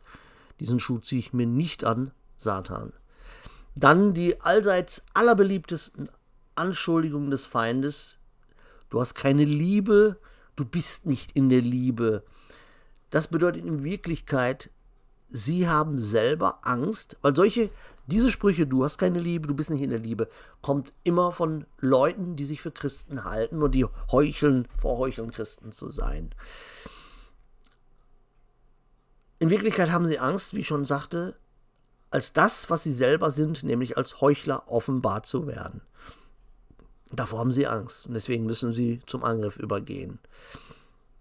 Diesen 0.59 0.79
Schuh 0.79 0.99
ziehe 0.99 1.19
ich 1.19 1.33
mir 1.33 1.45
nicht 1.45 1.83
an, 1.83 2.11
Satan. 2.37 2.93
Dann 3.75 4.13
die 4.13 4.41
allseits 4.41 5.03
allerbeliebtesten 5.13 6.09
Anschuldigungen 6.55 7.29
des 7.29 7.45
Feindes. 7.45 8.17
Du 8.89 8.99
hast 8.99 9.13
keine 9.13 9.45
Liebe, 9.45 10.17
du 10.55 10.65
bist 10.65 11.05
nicht 11.05 11.33
in 11.33 11.49
der 11.49 11.61
Liebe. 11.61 12.23
Das 13.09 13.27
bedeutet 13.27 13.65
in 13.65 13.83
Wirklichkeit, 13.83 14.71
sie 15.29 15.67
haben 15.67 15.99
selber 15.99 16.59
Angst, 16.63 17.17
weil 17.21 17.35
solche, 17.35 17.69
diese 18.07 18.31
Sprüche, 18.31 18.65
du 18.65 18.83
hast 18.83 18.97
keine 18.97 19.19
Liebe, 19.19 19.47
du 19.47 19.53
bist 19.53 19.69
nicht 19.69 19.83
in 19.83 19.89
der 19.89 19.99
Liebe, 19.99 20.27
kommt 20.61 20.93
immer 21.03 21.31
von 21.31 21.65
Leuten, 21.79 22.35
die 22.35 22.45
sich 22.45 22.61
für 22.61 22.71
Christen 22.71 23.23
halten 23.23 23.61
und 23.61 23.75
die 23.75 23.85
heucheln, 24.11 24.67
vorheucheln, 24.77 25.31
Christen 25.31 25.71
zu 25.71 25.91
sein. 25.91 26.31
In 29.39 29.49
Wirklichkeit 29.49 29.91
haben 29.91 30.05
sie 30.05 30.19
Angst, 30.19 30.53
wie 30.53 30.61
ich 30.61 30.67
schon 30.67 30.85
sagte, 30.85 31.37
als 32.09 32.33
das, 32.33 32.69
was 32.69 32.83
sie 32.83 32.93
selber 32.93 33.29
sind, 33.29 33.63
nämlich 33.63 33.97
als 33.97 34.21
Heuchler 34.21 34.63
offenbart 34.67 35.25
zu 35.25 35.45
werden. 35.47 35.81
Davor 37.11 37.39
haben 37.39 37.53
sie 37.53 37.67
Angst 37.67 38.07
und 38.07 38.13
deswegen 38.13 38.45
müssen 38.45 38.73
sie 38.73 39.01
zum 39.05 39.23
Angriff 39.23 39.57
übergehen. 39.57 40.19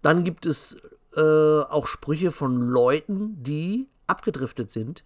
Dann 0.01 0.23
gibt 0.23 0.45
es 0.45 0.77
äh, 1.15 1.21
auch 1.21 1.87
Sprüche 1.87 2.31
von 2.31 2.61
Leuten, 2.61 3.41
die 3.43 3.89
abgedriftet 4.07 4.71
sind, 4.71 5.03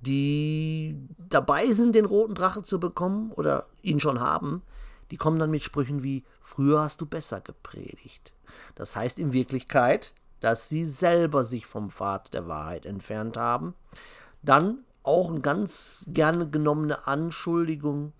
die 0.00 0.96
dabei 1.18 1.72
sind, 1.72 1.94
den 1.94 2.04
roten 2.04 2.34
Drache 2.34 2.62
zu 2.62 2.78
bekommen 2.78 3.32
oder 3.32 3.66
ihn 3.82 4.00
schon 4.00 4.20
haben. 4.20 4.62
Die 5.10 5.16
kommen 5.16 5.38
dann 5.38 5.50
mit 5.50 5.62
Sprüchen 5.62 6.02
wie, 6.02 6.24
früher 6.40 6.80
hast 6.80 7.00
du 7.00 7.06
besser 7.06 7.40
gepredigt. 7.40 8.32
Das 8.74 8.96
heißt 8.96 9.18
in 9.18 9.32
Wirklichkeit, 9.32 10.14
dass 10.40 10.68
sie 10.68 10.84
selber 10.84 11.44
sich 11.44 11.66
vom 11.66 11.90
Pfad 11.90 12.34
der 12.34 12.46
Wahrheit 12.46 12.86
entfernt 12.86 13.36
haben. 13.36 13.74
Dann 14.42 14.84
auch 15.02 15.30
eine 15.30 15.40
ganz 15.40 16.06
gerne 16.08 16.48
genommene 16.48 17.06
Anschuldigung, 17.06 18.12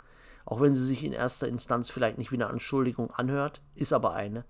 auch 0.45 0.61
wenn 0.61 0.75
sie 0.75 0.85
sich 0.85 1.05
in 1.05 1.13
erster 1.13 1.47
Instanz 1.47 1.91
vielleicht 1.91 2.19
nicht 2.19 2.33
wie 2.33 2.37
eine 2.37 2.49
Anschuldigung 2.49 3.11
anhört, 3.11 3.61
ist 3.75 3.93
aber 3.93 4.15
eine. 4.15 4.45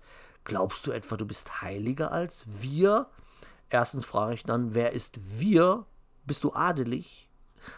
Glaubst 0.45 0.87
du 0.87 0.91
etwa, 0.91 1.17
du 1.17 1.25
bist 1.25 1.61
heiliger 1.61 2.11
als 2.11 2.45
wir? 2.47 3.07
Erstens 3.69 4.05
frage 4.05 4.33
ich 4.33 4.43
dann, 4.43 4.73
wer 4.73 4.93
ist 4.93 5.19
wir? 5.39 5.85
Bist 6.25 6.43
du 6.43 6.53
adelig? 6.53 7.29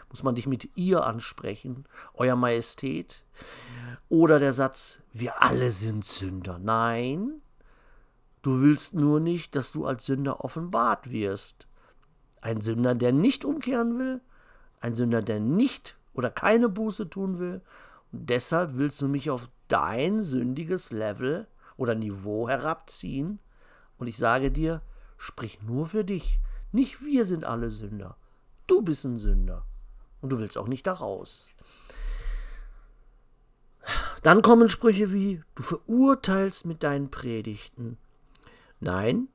Muss 0.08 0.22
man 0.22 0.36
dich 0.36 0.46
mit 0.46 0.70
ihr 0.76 1.04
ansprechen? 1.04 1.84
Euer 2.14 2.36
Majestät? 2.36 3.24
Oder 4.08 4.38
der 4.38 4.52
Satz, 4.52 5.00
wir 5.12 5.42
alle 5.42 5.70
sind 5.70 6.04
Sünder. 6.04 6.58
Nein, 6.58 7.41
Du 8.42 8.60
willst 8.60 8.94
nur 8.94 9.20
nicht, 9.20 9.54
dass 9.54 9.70
du 9.70 9.86
als 9.86 10.06
Sünder 10.06 10.44
offenbart 10.44 11.10
wirst. 11.10 11.68
Ein 12.40 12.60
Sünder, 12.60 12.96
der 12.96 13.12
nicht 13.12 13.44
umkehren 13.44 13.98
will, 13.98 14.20
ein 14.80 14.96
Sünder, 14.96 15.20
der 15.20 15.38
nicht 15.38 15.96
oder 16.12 16.28
keine 16.28 16.68
Buße 16.68 17.08
tun 17.08 17.38
will. 17.38 17.62
Und 18.10 18.28
deshalb 18.28 18.76
willst 18.76 19.00
du 19.00 19.06
mich 19.06 19.30
auf 19.30 19.48
dein 19.68 20.20
sündiges 20.20 20.90
Level 20.90 21.46
oder 21.76 21.94
Niveau 21.94 22.48
herabziehen. 22.48 23.38
Und 23.96 24.08
ich 24.08 24.18
sage 24.18 24.50
dir, 24.50 24.82
sprich 25.16 25.62
nur 25.62 25.86
für 25.86 26.04
dich. 26.04 26.40
Nicht 26.72 27.04
wir 27.04 27.24
sind 27.24 27.44
alle 27.44 27.70
Sünder. 27.70 28.16
Du 28.66 28.82
bist 28.82 29.04
ein 29.04 29.18
Sünder. 29.18 29.64
Und 30.20 30.30
du 30.30 30.40
willst 30.40 30.58
auch 30.58 30.68
nicht 30.68 30.86
da 30.86 30.94
raus. 30.94 31.52
Dann 34.22 34.42
kommen 34.42 34.68
Sprüche 34.68 35.12
wie, 35.12 35.42
du 35.54 35.62
verurteilst 35.62 36.66
mit 36.66 36.82
deinen 36.82 37.10
Predigten. 37.10 37.98
Nein, 38.82 39.28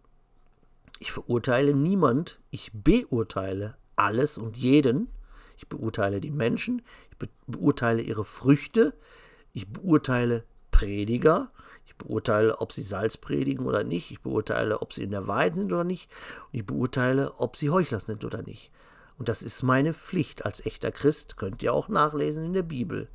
ich 1.00 1.14
verurteile 1.14 1.74
niemand, 1.74 2.42
ich 2.50 2.72
beurteile 2.74 3.78
alles 3.96 4.38
und 4.38 4.58
jeden. 4.58 5.08
Ich 5.56 5.70
beurteile 5.70 6.20
die 6.20 6.32
Menschen, 6.32 6.82
ich 7.12 7.18
be 7.18 7.30
beurteile 7.48 8.02
ihre 8.02 8.26
Früchte, 8.26 8.94
ich 9.54 9.72
beurteile 9.72 10.44
Prediger, 10.70 11.50
ich 11.86 11.96
beurteile, 11.96 12.60
ob 12.60 12.74
sie 12.74 12.82
Salz 12.82 13.16
predigen 13.16 13.66
oder 13.66 13.86
nicht, 13.86 14.12
ich 14.12 14.20
beurteile, 14.20 14.82
ob 14.82 14.92
sie 14.92 15.04
in 15.04 15.12
der 15.12 15.28
Wahrheit 15.28 15.56
sind 15.56 15.72
oder 15.72 15.86
nicht, 15.86 16.12
und 16.52 16.60
ich 16.60 16.66
beurteile, 16.66 17.40
ob 17.40 17.56
sie 17.56 17.70
Heuchler 17.70 18.02
sind 18.02 18.26
oder 18.26 18.42
nicht. 18.42 18.70
Und 19.18 19.30
das 19.30 19.42
ist 19.42 19.64
meine 19.64 19.94
Pflicht. 19.94 20.46
Als 20.46 20.66
echter 20.66 20.92
Christ, 20.92 21.38
könnt 21.38 21.64
ihr 21.64 21.74
auch 21.74 21.88
nachlesen 21.88 22.48
in 22.48 22.54
der 22.54 22.64
Bibel. 22.64 23.08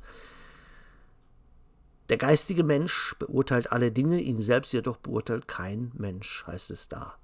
Der 2.09 2.17
geistige 2.17 2.63
Mensch 2.63 3.15
beurteilt 3.17 3.71
alle 3.71 3.91
Dinge, 3.91 4.19
ihn 4.19 4.37
selbst 4.37 4.73
jedoch 4.73 4.97
beurteilt 4.97 5.47
kein 5.47 5.91
Mensch, 5.95 6.43
heißt 6.45 6.71
es 6.71 6.89
da. 6.89 7.15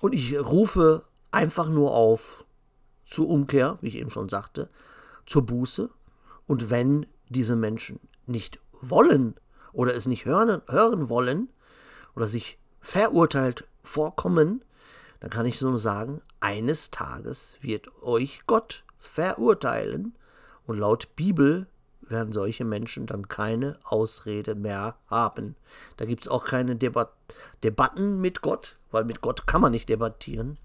Und 0.00 0.14
ich 0.14 0.38
rufe 0.38 1.04
einfach 1.30 1.68
nur 1.68 1.92
auf 1.92 2.44
zur 3.04 3.28
Umkehr, 3.28 3.78
wie 3.80 3.88
ich 3.88 3.96
eben 3.96 4.10
schon 4.10 4.28
sagte, 4.28 4.70
zur 5.26 5.44
Buße. 5.44 5.90
Und 6.46 6.70
wenn 6.70 7.06
diese 7.28 7.56
Menschen 7.56 8.00
nicht 8.26 8.60
wollen 8.72 9.34
oder 9.72 9.94
es 9.94 10.06
nicht 10.06 10.24
hören, 10.24 10.62
hören 10.68 11.08
wollen 11.08 11.48
oder 12.14 12.26
sich 12.26 12.58
verurteilt 12.80 13.66
vorkommen, 13.82 14.64
dann 15.20 15.30
kann 15.30 15.46
ich 15.46 15.58
so 15.58 15.76
sagen, 15.76 16.20
eines 16.40 16.90
Tages 16.90 17.56
wird 17.60 17.86
euch 18.02 18.42
Gott 18.46 18.84
verurteilen 18.98 20.16
und 20.66 20.78
laut 20.78 21.14
Bibel 21.14 21.68
werden 22.12 22.32
solche 22.32 22.64
Menschen 22.64 23.06
dann 23.06 23.26
keine 23.26 23.78
Ausrede 23.82 24.54
mehr 24.54 24.96
haben. 25.08 25.56
Da 25.96 26.04
gibt 26.04 26.22
es 26.22 26.28
auch 26.28 26.44
keine 26.44 26.76
Debat 26.76 27.12
Debatten 27.64 28.20
mit 28.20 28.42
Gott, 28.42 28.76
weil 28.90 29.04
mit 29.04 29.20
Gott 29.20 29.46
kann 29.46 29.60
man 29.62 29.72
nicht 29.72 29.88
debattieren. 29.88 30.58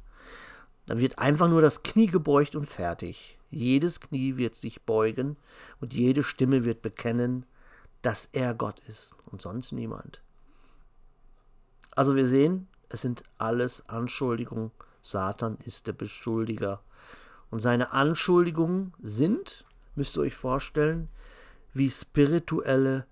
Dann 0.86 1.00
wird 1.00 1.18
einfach 1.18 1.48
nur 1.48 1.62
das 1.62 1.82
Knie 1.82 2.08
gebeugt 2.08 2.56
und 2.56 2.66
fertig. 2.66 3.38
Jedes 3.50 4.00
Knie 4.00 4.38
wird 4.38 4.56
sich 4.56 4.84
beugen 4.84 5.38
und 5.80 5.94
jede 5.94 6.24
Stimme 6.24 6.66
wird 6.66 6.82
bekennen, 6.82 7.46
dass 8.02 8.30
er 8.32 8.54
Gott 8.54 8.80
ist 8.88 9.16
und 9.26 9.42
sonst 9.42 9.72
niemand. 9.72 10.22
Also 11.92 12.16
wir 12.16 12.28
sehen, 12.28 12.68
es 12.90 13.02
sind 13.02 13.24
alles 13.38 13.88
Anschuldigungen. 13.90 14.72
Satan 15.02 15.58
ist 15.66 15.88
der 15.88 15.94
Beschuldiger. 15.94 16.82
Und 17.50 17.60
seine 17.60 17.92
Anschuldigungen 17.92 18.94
sind, 19.02 19.66
müsst 19.96 20.18
ihr 20.18 20.22
euch 20.22 20.36
vorstellen, 20.36 21.10
wie 21.78 21.90
spirituelle 21.90 23.06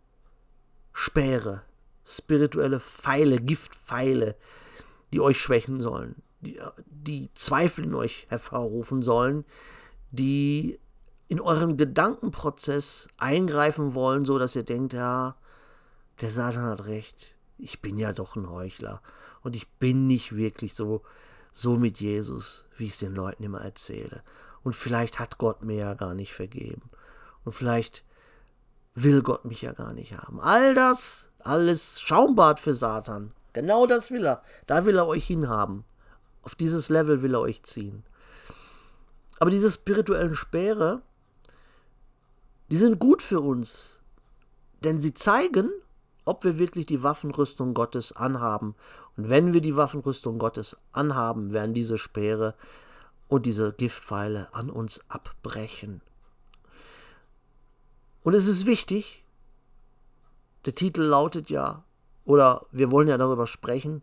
Speere, 0.92 1.64
spirituelle 2.06 2.80
Pfeile, 2.80 3.40
Giftpfeile, 3.40 4.36
die 5.12 5.22
euch 5.22 5.40
schwächen 5.40 5.82
sollen, 5.82 6.16
die, 6.42 6.60
die 6.88 7.34
Zweifel 7.34 7.86
in 7.86 7.96
euch 7.96 8.28
hervorrufen 8.30 9.02
sollen, 9.02 9.46
die 10.12 10.80
in 11.28 11.42
euren 11.42 11.78
Gedankenprozess 11.78 13.08
eingreifen 13.18 13.94
wollen, 13.94 14.26
so 14.26 14.38
dass 14.38 14.56
ihr 14.56 14.64
denkt, 14.64 14.94
ja, 14.94 15.36
der 16.22 16.30
Satan 16.30 16.64
hat 16.64 16.86
recht, 16.86 17.36
ich 17.58 17.82
bin 17.82 17.98
ja 17.98 18.14
doch 18.14 18.36
ein 18.36 18.50
Heuchler 18.50 19.02
und 19.42 19.56
ich 19.56 19.68
bin 19.68 20.08
nicht 20.08 20.36
wirklich 20.36 20.74
so 20.74 21.02
so 21.56 21.78
mit 21.78 22.02
Jesus, 22.02 22.66
wie 22.76 22.84
ich 22.84 22.92
es 22.92 23.00
den 23.00 23.16
Leuten 23.16 23.42
immer 23.42 23.62
erzähle. 23.62 24.24
Und 24.64 24.76
vielleicht 24.76 25.20
hat 25.20 25.38
Gott 25.38 25.64
mir 25.64 25.78
ja 25.78 25.94
gar 25.94 26.14
nicht 26.14 26.34
vergeben. 26.34 26.90
Und 27.46 27.54
vielleicht 27.54 28.04
will 28.96 29.22
Gott 29.22 29.46
mich 29.46 29.62
ja 29.62 29.74
gar 29.74 29.94
nicht 29.94 30.18
haben. 30.18 30.40
All 30.40 30.74
das, 30.74 31.30
alles 31.40 32.02
Schaumbad 32.02 32.60
für 32.60 32.74
Satan. 32.74 33.32
Genau 33.54 33.86
das 33.86 34.10
will 34.10 34.26
er. 34.26 34.42
Da 34.66 34.86
will 34.86 34.98
er 34.98 35.08
euch 35.08 35.26
hinhaben. 35.26 35.84
Auf 36.42 36.56
dieses 36.56 36.90
Level 36.90 37.22
will 37.22 37.36
er 37.36 37.42
euch 37.42 37.64
ziehen. 37.64 38.04
Aber 39.40 39.50
diese 39.50 39.70
spirituellen 39.70 40.34
Speere, 40.34 41.02
die 42.72 42.78
sind 42.78 43.00
gut 43.00 43.22
für 43.22 43.42
uns. 43.42 44.00
Denn 44.84 45.00
sie 45.00 45.14
zeigen, 45.14 45.70
ob 46.24 46.44
wir 46.44 46.58
wirklich 46.58 46.86
die 46.86 47.04
Waffenrüstung 47.04 47.74
Gottes 47.74 48.12
anhaben. 48.12 48.76
Und 49.18 49.30
wenn 49.30 49.54
wir 49.54 49.62
die 49.62 49.76
Waffenrüstung 49.76 50.40
Gottes 50.40 50.78
anhaben, 50.92 51.54
werden 51.54 51.74
diese 51.74 51.98
Speere 51.98 52.56
und 53.28 53.46
diese 53.46 53.74
Giftpfeile 53.74 54.54
an 54.54 54.70
uns 54.70 55.02
abbrechen. 55.10 56.02
Und 58.26 58.34
es 58.34 58.48
ist 58.48 58.66
wichtig, 58.66 59.24
der 60.66 60.74
Titel 60.74 61.04
lautet 61.04 61.52
ja, 61.52 61.84
oder 62.26 62.66
wir 62.72 62.92
wollen 62.92 63.08
ja 63.08 63.20
darüber 63.20 63.46
sprechen, 63.46 64.02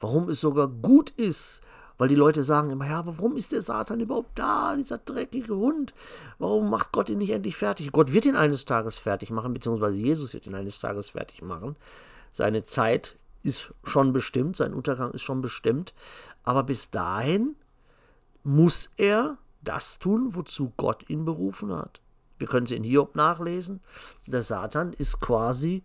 warum 0.00 0.30
es 0.30 0.40
sogar 0.40 0.68
gut 0.68 1.10
ist, 1.10 1.60
weil 1.98 2.08
die 2.08 2.14
Leute 2.14 2.44
sagen 2.44 2.70
immer, 2.70 2.88
ja, 2.88 3.04
warum 3.04 3.36
ist 3.36 3.52
der 3.52 3.60
Satan 3.60 4.00
überhaupt 4.00 4.38
da, 4.38 4.74
dieser 4.74 4.96
dreckige 4.96 5.54
Hund? 5.54 5.92
Warum 6.38 6.70
macht 6.70 6.92
Gott 6.92 7.10
ihn 7.10 7.18
nicht 7.18 7.28
endlich 7.28 7.58
fertig? 7.58 7.92
Gott 7.92 8.14
wird 8.14 8.24
ihn 8.24 8.36
eines 8.36 8.64
Tages 8.64 8.96
fertig 8.96 9.28
machen, 9.28 9.52
beziehungsweise 9.52 9.98
Jesus 9.98 10.32
wird 10.32 10.46
ihn 10.46 10.54
eines 10.54 10.80
Tages 10.80 11.10
fertig 11.10 11.42
machen. 11.42 11.76
Seine 12.32 12.64
Zeit 12.64 13.16
ist 13.42 13.74
schon 13.84 14.14
bestimmt, 14.14 14.56
sein 14.56 14.72
Untergang 14.72 15.10
ist 15.10 15.20
schon 15.20 15.42
bestimmt, 15.42 15.92
aber 16.42 16.62
bis 16.62 16.88
dahin 16.88 17.54
muss 18.44 18.92
er 18.96 19.36
das 19.60 19.98
tun, 19.98 20.34
wozu 20.34 20.72
Gott 20.78 21.10
ihn 21.10 21.26
berufen 21.26 21.70
hat. 21.70 22.00
Wir 22.38 22.46
können 22.46 22.66
es 22.66 22.72
in 22.72 22.84
Hiob 22.84 23.16
nachlesen. 23.16 23.80
Der 24.26 24.42
Satan 24.42 24.92
ist 24.92 25.20
quasi 25.20 25.82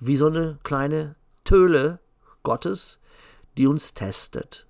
wie 0.00 0.16
so 0.16 0.26
eine 0.26 0.58
kleine 0.62 1.16
Töle 1.44 2.00
Gottes, 2.42 3.00
die 3.56 3.66
uns 3.66 3.94
testet. 3.94 4.66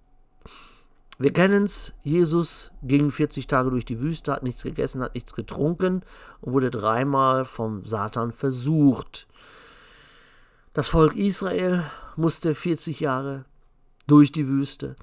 Wir 1.18 1.32
kennen 1.32 1.64
es, 1.64 1.94
Jesus 2.02 2.72
ging 2.82 3.10
40 3.10 3.46
Tage 3.46 3.70
durch 3.70 3.84
die 3.84 4.00
Wüste, 4.00 4.32
hat 4.32 4.42
nichts 4.42 4.62
gegessen, 4.62 5.00
hat 5.00 5.14
nichts 5.14 5.34
getrunken 5.34 6.02
und 6.40 6.52
wurde 6.52 6.70
dreimal 6.70 7.44
vom 7.44 7.84
Satan 7.84 8.32
versucht. 8.32 9.28
Das 10.72 10.88
Volk 10.88 11.14
Israel 11.14 11.84
musste 12.16 12.54
40 12.54 12.98
Jahre 12.98 13.44
durch 14.08 14.32
die 14.32 14.48
Wüste, 14.48 14.96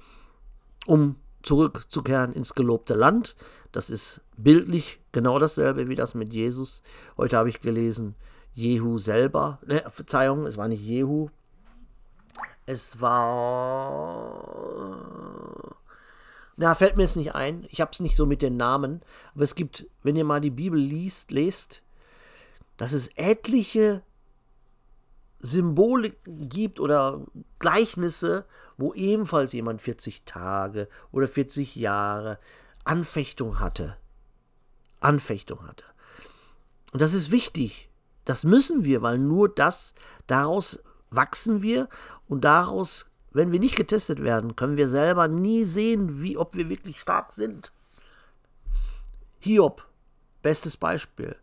um 0.86 1.16
zurückzukehren 1.42 2.32
ins 2.32 2.54
gelobte 2.54 2.92
Land. 2.92 3.34
Das 3.72 3.88
ist 3.88 4.20
bildlich 4.36 5.00
genau 5.12 5.38
dasselbe 5.38 5.88
wie 5.88 5.94
das 5.94 6.14
mit 6.14 6.32
Jesus. 6.32 6.82
Heute 7.16 7.36
habe 7.36 7.48
ich 7.48 7.60
gelesen, 7.60 8.14
Jehu 8.54 8.98
selber, 8.98 9.60
ne, 9.66 9.82
Verzeihung, 9.88 10.46
es 10.46 10.56
war 10.56 10.68
nicht 10.68 10.82
Jehu, 10.82 11.28
es 12.66 13.00
war 13.00 14.42
na, 16.56 16.74
fällt 16.74 16.96
mir 16.96 17.02
jetzt 17.04 17.16
nicht 17.16 17.34
ein. 17.34 17.66
Ich 17.70 17.80
habe 17.80 17.90
es 17.92 18.00
nicht 18.00 18.14
so 18.14 18.26
mit 18.26 18.42
den 18.42 18.56
Namen. 18.56 19.00
Aber 19.34 19.42
es 19.42 19.54
gibt, 19.54 19.86
wenn 20.02 20.16
ihr 20.16 20.24
mal 20.24 20.40
die 20.40 20.50
Bibel 20.50 20.78
liest, 20.78 21.30
lest, 21.30 21.82
dass 22.76 22.92
es 22.92 23.08
etliche 23.16 24.02
Symbole 25.38 26.12
gibt 26.24 26.78
oder 26.78 27.24
Gleichnisse, 27.58 28.44
wo 28.76 28.94
ebenfalls 28.94 29.52
jemand 29.52 29.82
40 29.82 30.24
Tage 30.24 30.88
oder 31.10 31.26
40 31.26 31.74
Jahre 31.74 32.38
Anfechtung 32.84 33.58
hatte. 33.58 33.96
Anfechtung 35.02 35.66
hatte. 35.66 35.84
Und 36.92 37.02
das 37.02 37.14
ist 37.14 37.30
wichtig. 37.30 37.88
Das 38.24 38.44
müssen 38.44 38.84
wir, 38.84 39.02
weil 39.02 39.18
nur 39.18 39.48
das, 39.48 39.94
daraus 40.26 40.82
wachsen 41.10 41.62
wir 41.62 41.88
und 42.28 42.44
daraus 42.44 43.06
wenn 43.34 43.52
wir 43.52 43.60
nicht 43.60 43.76
getestet 43.76 44.22
werden, 44.22 44.56
können 44.56 44.76
wir 44.76 44.88
selber 44.88 45.28
nie 45.28 45.64
sehen, 45.64 46.22
wie, 46.22 46.36
ob 46.36 46.54
wir 46.54 46.68
wirklich 46.68 47.00
stark 47.00 47.32
sind. 47.32 47.72
Hiob, 49.38 49.86
bestes 50.42 50.76
Beispiel. 50.76 51.36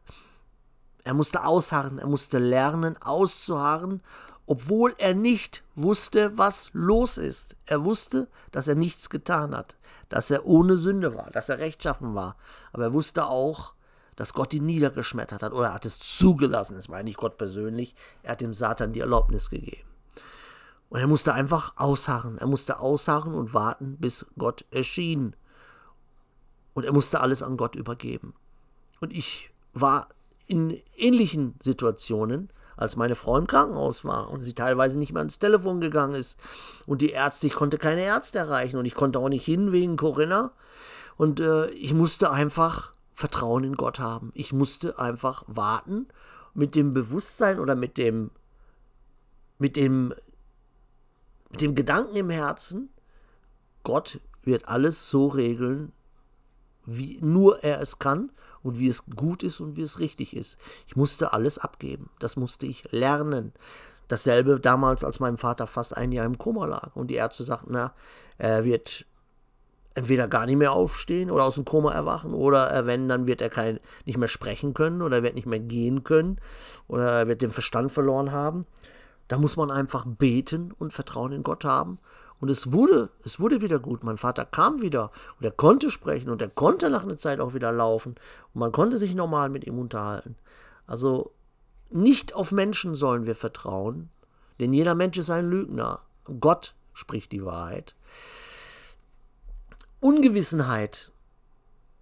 Er 1.04 1.14
musste 1.14 1.44
ausharren, 1.44 1.98
er 1.98 2.08
musste 2.08 2.38
lernen, 2.38 2.96
auszuharren, 3.02 4.02
obwohl 4.50 4.96
er 4.98 5.14
nicht 5.14 5.64
wusste, 5.76 6.36
was 6.40 6.72
los 6.74 7.20
ist. 7.20 7.56
Er 7.68 7.86
wusste, 7.86 8.28
dass 8.52 8.68
er 8.68 8.74
nichts 8.74 9.12
getan 9.12 9.56
hat, 9.56 9.78
dass 10.10 10.32
er 10.32 10.48
ohne 10.48 10.76
Sünde 10.76 11.16
war, 11.16 11.30
dass 11.30 11.50
er 11.50 11.60
rechtschaffen 11.60 12.16
war. 12.16 12.36
Aber 12.74 12.86
er 12.86 12.94
wusste 12.94 13.28
auch, 13.28 13.76
dass 14.16 14.34
Gott 14.34 14.52
ihn 14.56 14.66
niedergeschmettert 14.66 15.44
hat 15.44 15.54
oder 15.54 15.68
er 15.68 15.74
hat 15.76 15.86
es 15.86 16.00
zugelassen. 16.00 16.78
Es 16.78 16.90
war 16.90 17.04
nicht 17.04 17.18
Gott 17.18 17.38
persönlich, 17.38 17.94
er 18.24 18.32
hat 18.32 18.42
dem 18.42 18.56
Satan 18.56 18.92
die 18.92 19.02
Erlaubnis 19.02 19.52
gegeben. 19.52 19.88
Und 20.90 21.00
er 21.00 21.08
musste 21.08 21.36
einfach 21.36 21.74
ausharren. 21.78 22.40
Er 22.40 22.48
musste 22.48 22.80
ausharren 22.80 23.36
und 23.36 23.54
warten, 23.54 23.98
bis 24.00 24.26
Gott 24.36 24.66
erschien. 24.72 25.36
Und 26.74 26.86
er 26.86 26.92
musste 26.92 27.22
alles 27.22 27.44
an 27.44 27.56
Gott 27.56 27.76
übergeben. 27.76 28.34
Und 29.00 29.14
ich 29.14 29.52
war 29.74 30.10
in 30.48 30.82
ähnlichen 30.96 31.54
Situationen, 31.62 32.50
als 32.80 32.96
meine 32.96 33.16
Frau 33.16 33.38
im 33.38 33.46
Krankenhaus 33.46 34.06
war 34.06 34.32
und 34.32 34.42
sie 34.42 34.54
teilweise 34.54 34.98
nicht 34.98 35.12
mehr 35.12 35.20
ans 35.20 35.38
Telefon 35.38 35.82
gegangen 35.82 36.14
ist. 36.14 36.40
Und 36.86 37.02
die 37.02 37.10
Ärzte, 37.10 37.48
ich 37.48 37.54
konnte 37.54 37.78
keine 37.78 38.04
Ärzte 38.04 38.40
erreichen 38.40 38.78
und 38.78 38.86
ich 38.86 38.96
konnte 38.96 39.20
auch 39.20 39.28
nicht 39.28 39.44
hin 39.44 39.74
wegen 39.74 39.98
Corinna. 39.98 40.54
Und 41.18 41.42
äh, 41.42 41.68
ich 41.72 41.94
musste 41.94 42.32
einfach 42.32 42.94
Vertrauen 43.14 43.66
in 43.66 43.76
Gott 43.76 44.00
haben. 44.00 44.32
Ich 44.34 44.54
musste 44.54 44.98
einfach 44.98 45.44
warten 45.48 46.08
mit 46.54 46.74
dem 46.74 46.94
Bewusstsein 46.94 47.60
oder 47.60 47.76
mit 47.76 47.98
dem, 47.98 48.32
mit 49.58 49.76
dem 49.76 50.14
mit 51.52 51.62
dem 51.62 51.74
Gedanken 51.76 52.16
im 52.16 52.30
Herzen, 52.30 52.90
Gott 53.84 54.20
wird 54.44 54.68
alles 54.68 55.10
so 55.10 55.28
regeln, 55.28 55.92
wie 56.86 57.18
nur 57.22 57.64
er 57.64 57.82
es 57.82 57.98
kann 58.00 58.32
und 58.64 58.80
wie 58.80 58.88
es 58.88 59.06
gut 59.06 59.44
ist 59.44 59.60
und 59.60 59.76
wie 59.76 59.82
es 59.82 60.00
richtig 60.00 60.36
ist. 60.36 60.58
Ich 60.88 60.96
musste 60.96 61.34
alles 61.34 61.58
abgeben. 61.58 62.10
Das 62.20 62.36
musste 62.36 62.66
ich 62.66 62.92
lernen. 62.92 63.54
Dasselbe 64.08 64.60
damals, 64.60 65.04
als 65.04 65.20
mein 65.20 65.38
Vater 65.38 65.68
fast 65.68 65.96
ein 65.96 66.12
Jahr 66.12 66.26
im 66.26 66.38
Koma 66.38 66.66
lag 66.66 66.96
und 66.96 67.08
die 67.08 67.16
Ärzte 67.16 67.44
sagten, 67.44 67.74
na, 67.74 67.94
er 68.38 68.66
wird 68.66 69.06
entweder 69.94 70.28
gar 70.28 70.46
nicht 70.46 70.58
mehr 70.58 70.74
aufstehen 70.74 71.30
oder 71.30 71.44
aus 71.44 71.56
dem 71.56 71.66
Koma 71.66 71.92
erwachen 71.92 72.34
oder 72.34 72.86
wenn, 72.86 73.08
dann 73.08 73.28
wird 73.28 73.42
er 73.42 73.50
kein, 73.50 73.80
nicht 74.06 74.18
mehr 74.18 74.28
sprechen 74.28 74.74
können 74.74 75.02
oder 75.02 75.18
er 75.18 75.24
wird 75.24 75.36
nicht 75.36 75.48
mehr 75.48 75.60
gehen 75.60 76.04
können 76.04 76.40
oder 76.88 77.12
er 77.12 77.28
wird 77.28 77.42
den 77.42 77.52
Verstand 77.52 77.92
verloren 77.92 78.32
haben. 78.32 78.66
Da 79.28 79.38
muss 79.38 79.58
man 79.58 79.70
einfach 79.70 80.06
beten 80.08 80.72
und 80.72 80.94
Vertrauen 80.94 81.34
in 81.34 81.44
Gott 81.44 81.64
haben. 81.66 82.00
Und 82.40 82.50
es 82.50 82.72
wurde, 82.72 83.10
es 83.24 83.40
wurde 83.40 83.62
wieder 83.62 83.80
gut. 83.80 84.04
Mein 84.04 84.18
Vater 84.18 84.46
kam 84.46 84.82
wieder 84.82 85.12
und 85.40 85.46
er 85.46 85.52
konnte 85.52 85.92
sprechen 85.92 86.30
und 86.30 86.42
er 86.42 86.50
konnte 86.50 86.90
nach 86.90 87.04
einer 87.04 87.18
Zeit 87.18 87.40
auch 87.40 87.54
wieder 87.54 87.72
laufen 87.72 88.16
und 88.54 88.60
man 88.60 88.72
konnte 88.72 88.98
sich 88.98 89.14
normal 89.14 89.50
mit 89.50 89.68
ihm 89.68 89.78
unterhalten. 89.78 90.36
Also 90.88 91.32
nicht 91.90 92.34
auf 92.34 92.52
Menschen 92.52 92.96
sollen 92.96 93.26
wir 93.26 93.36
vertrauen, 93.36 94.10
denn 94.60 94.74
jeder 94.74 94.96
Mensch 94.96 95.18
ist 95.18 95.30
ein 95.30 95.50
Lügner. 95.50 96.02
Gott 96.40 96.76
spricht 96.94 97.32
die 97.32 97.46
Wahrheit. 97.46 97.96
Ungewissenheit. 100.00 101.12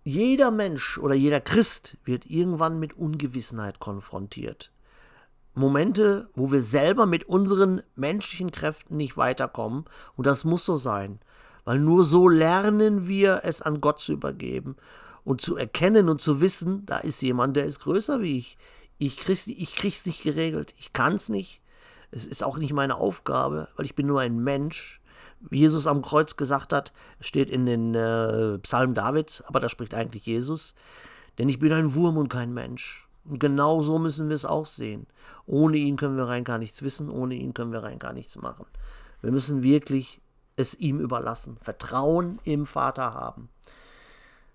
Jeder 0.04 0.52
Mensch 0.52 0.98
oder 1.00 1.16
jeder 1.16 1.42
Christ 1.42 1.98
wird 2.06 2.26
irgendwann 2.28 2.80
mit 2.80 2.98
Ungewissenheit 2.98 3.80
konfrontiert. 3.80 4.72
Momente, 5.58 6.30
wo 6.34 6.52
wir 6.52 6.62
selber 6.62 7.06
mit 7.06 7.26
unseren 7.26 7.82
menschlichen 7.96 8.52
Kräften 8.52 8.98
nicht 8.98 9.18
weiterkommen. 9.18 9.86
Und 10.16 10.28
das 10.28 10.44
muss 10.44 10.66
so 10.66 10.78
sein. 10.78 11.20
Weil 11.66 11.80
nur 11.80 12.06
so 12.06 12.30
lernen 12.30 13.08
wir 13.08 13.42
es 13.44 13.62
an 13.62 13.82
Gott 13.82 14.00
zu 14.00 14.14
übergeben 14.14 14.78
und 15.26 15.42
zu 15.42 15.58
erkennen 15.58 16.08
und 16.08 16.22
zu 16.22 16.40
wissen, 16.40 16.86
da 16.86 17.00
ist 17.00 17.22
jemand, 17.22 17.58
der 17.58 17.66
ist 17.66 17.82
größer 17.82 18.22
wie 18.22 18.38
ich. 18.38 18.58
Ich 18.98 19.18
krieg's, 19.18 19.46
ich 19.48 19.76
krieg's 19.76 20.06
nicht 20.06 20.24
geregelt. 20.24 20.74
Ich 20.80 20.94
kann's 20.94 21.28
nicht. 21.28 21.62
Es 22.12 22.26
ist 22.26 22.44
auch 22.44 22.58
nicht 22.58 22.72
meine 22.72 22.96
Aufgabe, 22.96 23.68
weil 23.76 23.86
ich 23.86 23.96
bin 23.96 24.08
nur 24.08 24.22
ein 24.22 24.40
Mensch. 24.40 25.02
Wie 25.42 25.60
Jesus 25.60 25.86
am 25.86 26.02
Kreuz 26.02 26.36
gesagt 26.38 26.72
hat, 26.72 26.94
steht 27.20 27.50
in 27.50 27.66
den 27.66 27.94
äh, 27.94 28.58
Psalm 28.60 28.94
Davids, 28.94 29.42
aber 29.42 29.60
da 29.60 29.70
spricht 29.70 29.94
eigentlich 29.94 30.26
Jesus. 30.26 30.74
Denn 31.38 31.50
ich 31.50 31.60
bin 31.60 31.74
ein 31.74 31.94
Wurm 31.94 32.18
und 32.18 32.30
kein 32.30 32.54
Mensch. 32.54 33.07
Und 33.28 33.40
genau 33.40 33.82
so 33.82 34.00
müssen 34.00 34.30
wir 34.30 34.36
es 34.36 34.46
auch 34.46 34.66
sehen. 34.66 35.08
Ohne 35.46 35.78
ihn 35.78 35.98
können 35.98 36.18
wir 36.18 36.28
rein 36.28 36.44
gar 36.44 36.58
nichts 36.58 36.82
wissen, 36.82 37.10
ohne 37.10 37.36
ihn 37.36 37.54
können 37.54 37.72
wir 37.72 37.84
rein 37.84 38.00
gar 38.00 38.14
nichts 38.14 38.38
machen. 38.38 38.66
Wir 39.22 39.32
müssen 39.32 39.64
wirklich 39.64 40.22
es 40.56 40.76
ihm 40.76 41.00
überlassen, 41.00 41.58
Vertrauen 41.62 42.40
im 42.44 42.66
Vater 42.66 43.14
haben. 43.14 43.50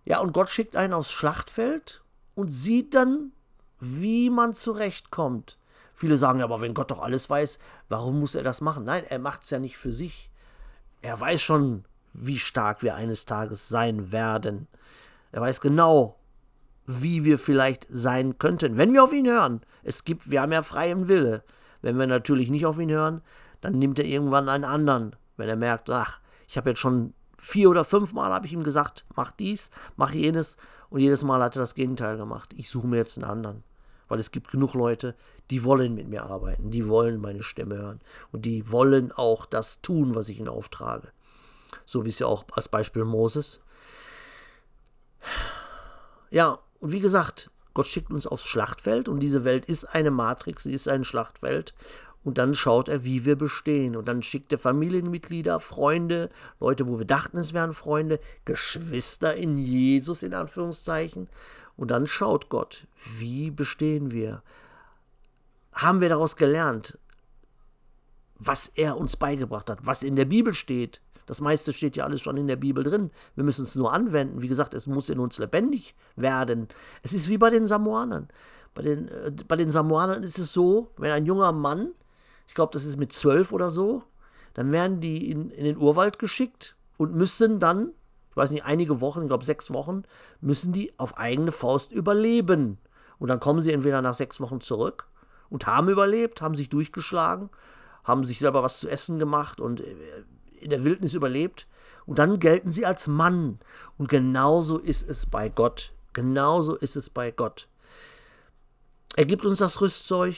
Ja, 0.04 0.18
und 0.18 0.32
Gott 0.32 0.50
schickt 0.50 0.74
einen 0.74 0.92
aufs 0.92 1.12
Schlachtfeld 1.12 2.02
und 2.35 2.48
sieht 2.48 2.94
dann, 2.94 3.32
wie 3.78 4.30
man 4.30 4.52
zurechtkommt. 4.52 5.58
Viele 5.94 6.16
sagen, 6.16 6.42
aber 6.42 6.61
wenn 6.61 6.74
Gott 6.74 6.90
doch 6.90 7.00
alles 7.00 7.30
weiß, 7.30 7.58
warum 7.88 8.18
muss 8.18 8.35
er 8.35 8.42
das 8.42 8.61
machen? 8.61 8.85
Nein, 8.85 9.04
er 9.04 9.18
macht 9.18 9.42
es 9.42 9.50
ja 9.50 9.58
nicht 9.58 9.76
für 9.76 9.92
sich. 9.92 10.30
Er 11.02 11.18
weiß 11.20 11.40
schon, 11.40 11.85
wie 12.12 12.38
stark 12.38 12.82
wir 12.82 12.94
eines 12.94 13.24
Tages 13.24 13.68
sein 13.68 14.12
werden. 14.12 14.66
Er 15.30 15.42
weiß 15.42 15.61
genau, 15.61 16.16
wie 16.87 17.25
wir 17.25 17.38
vielleicht 17.38 17.87
sein 17.88 18.38
könnten, 18.38 18.77
wenn 18.77 18.92
wir 18.92 19.05
auf 19.05 19.12
ihn 19.12 19.27
hören. 19.27 19.61
Es 19.83 20.05
gibt, 20.05 20.31
wir 20.31 20.42
haben 20.42 20.53
ja 20.53 20.62
freien 20.62 21.09
Wille. 21.09 21.45
Wenn 21.81 21.99
wir 21.99 22.07
natürlich 22.07 22.51
nicht 22.51 22.66
auf 22.66 22.79
ihn 22.79 22.90
hören, 22.90 23.23
dann 23.61 23.79
nimmt 23.79 23.99
er 23.99 24.05
irgendwann 24.05 24.49
einen 24.49 24.64
anderen, 24.64 25.16
wenn 25.37 25.49
er 25.49 25.57
merkt, 25.57 25.90
ach, 25.90 26.21
ich 26.47 26.57
habe 26.57 26.71
jetzt 26.71 26.81
schon 26.81 27.14
vier 27.38 27.71
oder 27.71 27.85
fünf 27.85 28.12
Mal 28.12 28.33
habe 28.33 28.47
ich 28.47 28.53
ihm 28.53 28.62
gesagt, 28.62 29.05
mach 29.16 29.33
dies, 29.33 29.71
mach 29.97 30.12
jenes 30.12 30.57
und 30.90 31.01
jedes 31.01 31.25
Mal 31.25 31.42
hat 31.42 31.57
er 31.57 31.61
das 31.61 31.75
Gegenteil 31.75 32.16
gemacht. 32.16 32.53
Ich 32.57 32.71
suche 32.71 32.87
mir 32.87 32.99
jetzt 32.99 33.16
einen 33.16 33.29
anderen, 33.29 33.64
weil 34.09 34.21
es 34.21 34.31
gibt 34.31 34.51
genug 34.51 34.75
Leute, 34.75 35.16
die 35.51 35.64
wollen 35.64 35.95
mit 35.95 36.09
mir 36.09 36.25
arbeiten, 36.25 36.71
die 36.71 36.87
wollen 36.87 37.21
meine 37.21 37.42
Stimme 37.42 37.77
hören 37.77 38.01
und 38.31 38.45
die 38.47 38.71
wollen 38.71 39.11
auch 39.12 39.47
das 39.47 39.81
tun, 39.81 40.14
was 40.14 40.29
ich 40.29 40.38
ihnen 40.38 40.49
auftrage. 40.49 41.09
So 41.85 42.05
wie 42.05 42.11
es 42.11 42.18
ja 42.18 42.27
auch 42.27 42.45
als 42.53 42.68
Beispiel 42.68 43.05
Moses 43.05 43.61
Ja, 46.31 46.61
und 46.83 46.90
wie 46.90 46.99
gesagt, 46.99 47.49
Gott 47.75 47.87
schickt 47.87 48.11
uns 48.11 48.27
aufs 48.27 48.45
Schlachtfeld 48.45 49.09
und 49.09 49.21
diese 49.21 49.45
Welt 49.45 49.66
ist 49.66 49.85
eine 49.85 50.11
Matrix, 50.11 50.64
sie 50.64 50.75
ist 50.75 50.88
ein 50.88 51.05
Schlachtfeld. 51.05 51.75
Und 52.25 52.38
dann 52.38 52.57
schaut 52.57 52.88
er, 52.88 53.05
wie 53.05 53.25
wir 53.25 53.37
bestehen. 53.37 53.95
Und 53.95 54.09
dann 54.09 54.25
schickt 54.25 54.51
er 54.51 54.59
Familienmitglieder, 54.59 55.61
Freunde, 55.61 56.29
Leute, 56.59 56.88
wo 56.88 56.99
wir 56.99 57.07
dachten, 57.07 57.38
es 57.38 57.53
wären 57.53 57.73
Freunde, 57.73 58.18
Geschwister 58.45 59.37
in 59.37 59.57
Jesus 59.57 60.25
in 60.25 60.35
Anführungszeichen. 60.35 61.29
Und 61.77 61.92
dann 61.92 62.09
schaut 62.09 62.49
Gott, 62.49 62.88
wie 63.18 63.53
bestehen 63.53 64.11
wir? 64.11 64.42
Haben 65.73 66.01
wir 66.01 66.09
daraus 66.09 66.35
gelernt, 66.35 66.99
was 68.40 68.66
er 68.75 68.97
uns 68.97 69.16
beigebracht 69.16 69.71
hat, 69.71 69.87
was 69.87 70.03
in 70.03 70.16
der 70.16 70.25
Bibel 70.25 70.53
steht? 70.53 71.01
Das 71.26 71.40
meiste 71.40 71.72
steht 71.72 71.96
ja 71.96 72.04
alles 72.04 72.20
schon 72.20 72.37
in 72.37 72.46
der 72.46 72.56
Bibel 72.56 72.85
drin. 72.85 73.11
Wir 73.35 73.44
müssen 73.44 73.64
es 73.64 73.74
nur 73.74 73.92
anwenden. 73.92 74.42
Wie 74.42 74.48
gesagt, 74.48 74.74
es 74.74 74.87
muss 74.87 75.08
in 75.08 75.18
uns 75.18 75.38
lebendig 75.38 75.94
werden. 76.16 76.68
Es 77.02 77.12
ist 77.12 77.28
wie 77.28 77.38
bei 77.38 77.50
den 77.50 77.66
Samoanern. 77.66 78.28
Bei 78.74 78.82
den, 78.82 79.08
äh, 79.08 79.32
bei 79.46 79.56
den 79.56 79.70
Samoanern 79.70 80.22
ist 80.22 80.38
es 80.38 80.52
so, 80.52 80.90
wenn 80.96 81.11
ein 81.11 81.26
junger 81.26 81.52
Mann, 81.52 81.92
ich 82.48 82.54
glaube, 82.54 82.72
das 82.72 82.85
ist 82.85 82.98
mit 82.98 83.12
zwölf 83.12 83.52
oder 83.52 83.70
so, 83.70 84.02
dann 84.54 84.72
werden 84.72 85.00
die 85.00 85.30
in, 85.30 85.50
in 85.50 85.64
den 85.64 85.76
Urwald 85.76 86.18
geschickt 86.18 86.76
und 86.96 87.14
müssen 87.14 87.58
dann, 87.58 87.92
ich 88.30 88.37
weiß 88.37 88.50
nicht, 88.50 88.64
einige 88.64 89.00
Wochen, 89.00 89.22
ich 89.22 89.28
glaube 89.28 89.44
sechs 89.44 89.72
Wochen, 89.72 90.02
müssen 90.40 90.72
die 90.72 90.92
auf 90.98 91.18
eigene 91.18 91.52
Faust 91.52 91.92
überleben. 91.92 92.78
Und 93.18 93.28
dann 93.28 93.40
kommen 93.40 93.61
sie 93.61 93.72
entweder 93.72 94.02
nach 94.02 94.14
sechs 94.14 94.40
Wochen 94.40 94.61
zurück 94.61 95.06
und 95.48 95.66
haben 95.66 95.88
überlebt, 95.88 96.42
haben 96.42 96.54
sich 96.54 96.68
durchgeschlagen, 96.68 97.50
haben 98.04 98.24
sich 98.24 98.38
selber 98.38 98.62
was 98.62 98.80
zu 98.80 98.88
essen 98.88 99.18
gemacht 99.18 99.61
und 99.61 99.80
äh, 99.80 99.94
in 100.62 100.70
der 100.70 100.85
Wildnis 100.85 101.14
überlebt 101.14 101.66
und 102.07 102.18
dann 102.18 102.38
gelten 102.38 102.70
sie 102.70 102.87
als 102.87 103.09
Mann. 103.09 103.59
Und 103.98 104.09
genauso 104.09 104.79
ist 104.79 105.09
es 105.09 105.27
bei 105.27 105.48
Gott. 105.48 105.92
Genauso 106.12 106.75
ist 106.75 106.96
es 106.96 107.11
bei 107.11 107.31
Gott. 107.31 107.68
Er 109.16 109.25
gibt 109.25 109.44
uns 109.44 109.59
das 109.59 109.81
Rüstzeug. 109.81 110.35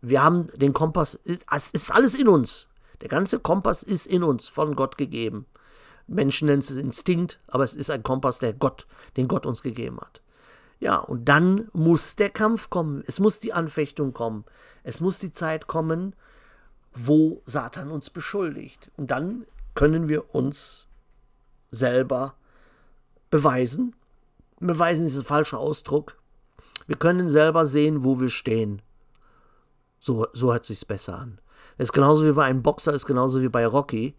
Wir 0.00 0.22
haben 0.22 0.48
den 0.56 0.72
Kompass. 0.72 1.18
Es 1.24 1.70
ist 1.70 1.92
alles 1.92 2.14
in 2.14 2.28
uns. 2.28 2.68
Der 3.00 3.08
ganze 3.08 3.38
Kompass 3.38 3.82
ist 3.82 4.06
in 4.06 4.22
uns 4.22 4.48
von 4.48 4.74
Gott 4.74 4.98
gegeben. 4.98 5.46
Menschen 6.06 6.46
nennen 6.46 6.60
es 6.60 6.70
Instinkt, 6.70 7.40
aber 7.46 7.64
es 7.64 7.74
ist 7.74 7.90
ein 7.90 8.02
Kompass, 8.02 8.38
der 8.38 8.54
Gott, 8.54 8.86
den 9.16 9.28
Gott 9.28 9.46
uns 9.46 9.62
gegeben 9.62 10.00
hat. 10.00 10.22
Ja, 10.80 10.96
und 10.96 11.28
dann 11.28 11.68
muss 11.72 12.16
der 12.16 12.30
Kampf 12.30 12.70
kommen. 12.70 13.02
Es 13.06 13.20
muss 13.20 13.40
die 13.40 13.52
Anfechtung 13.52 14.12
kommen. 14.12 14.44
Es 14.84 15.00
muss 15.00 15.18
die 15.18 15.32
Zeit 15.32 15.66
kommen, 15.66 16.14
wo 16.94 17.42
Satan 17.44 17.90
uns 17.90 18.10
beschuldigt. 18.10 18.90
Und 18.96 19.10
dann 19.10 19.44
können 19.78 20.08
wir 20.08 20.34
uns 20.34 20.88
selber 21.70 22.34
beweisen. 23.30 23.94
Beweisen 24.58 25.06
ist 25.06 25.16
ein 25.16 25.22
falscher 25.22 25.58
Ausdruck. 25.58 26.20
Wir 26.88 26.96
können 26.96 27.28
selber 27.28 27.64
sehen, 27.64 28.02
wo 28.02 28.18
wir 28.18 28.28
stehen. 28.28 28.82
So, 30.00 30.26
so 30.32 30.50
hört 30.50 30.66
sich's 30.66 30.84
besser 30.84 31.20
an. 31.20 31.40
Das 31.76 31.90
ist 31.90 31.92
genauso 31.92 32.26
wie 32.26 32.32
bei 32.32 32.46
einem 32.46 32.64
Boxer, 32.64 32.92
ist 32.92 33.06
genauso 33.06 33.40
wie 33.40 33.48
bei 33.48 33.64
Rocky. 33.68 34.16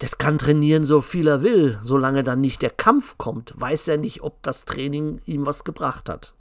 Das 0.00 0.18
kann 0.18 0.36
trainieren, 0.36 0.84
so 0.84 1.00
viel 1.00 1.28
er 1.28 1.42
will. 1.42 1.78
Solange 1.80 2.24
dann 2.24 2.40
nicht 2.40 2.60
der 2.60 2.70
Kampf 2.70 3.16
kommt, 3.16 3.54
weiß 3.54 3.86
er 3.86 3.98
nicht, 3.98 4.22
ob 4.22 4.42
das 4.42 4.64
Training 4.64 5.20
ihm 5.26 5.46
was 5.46 5.62
gebracht 5.62 6.08
hat. 6.08 6.34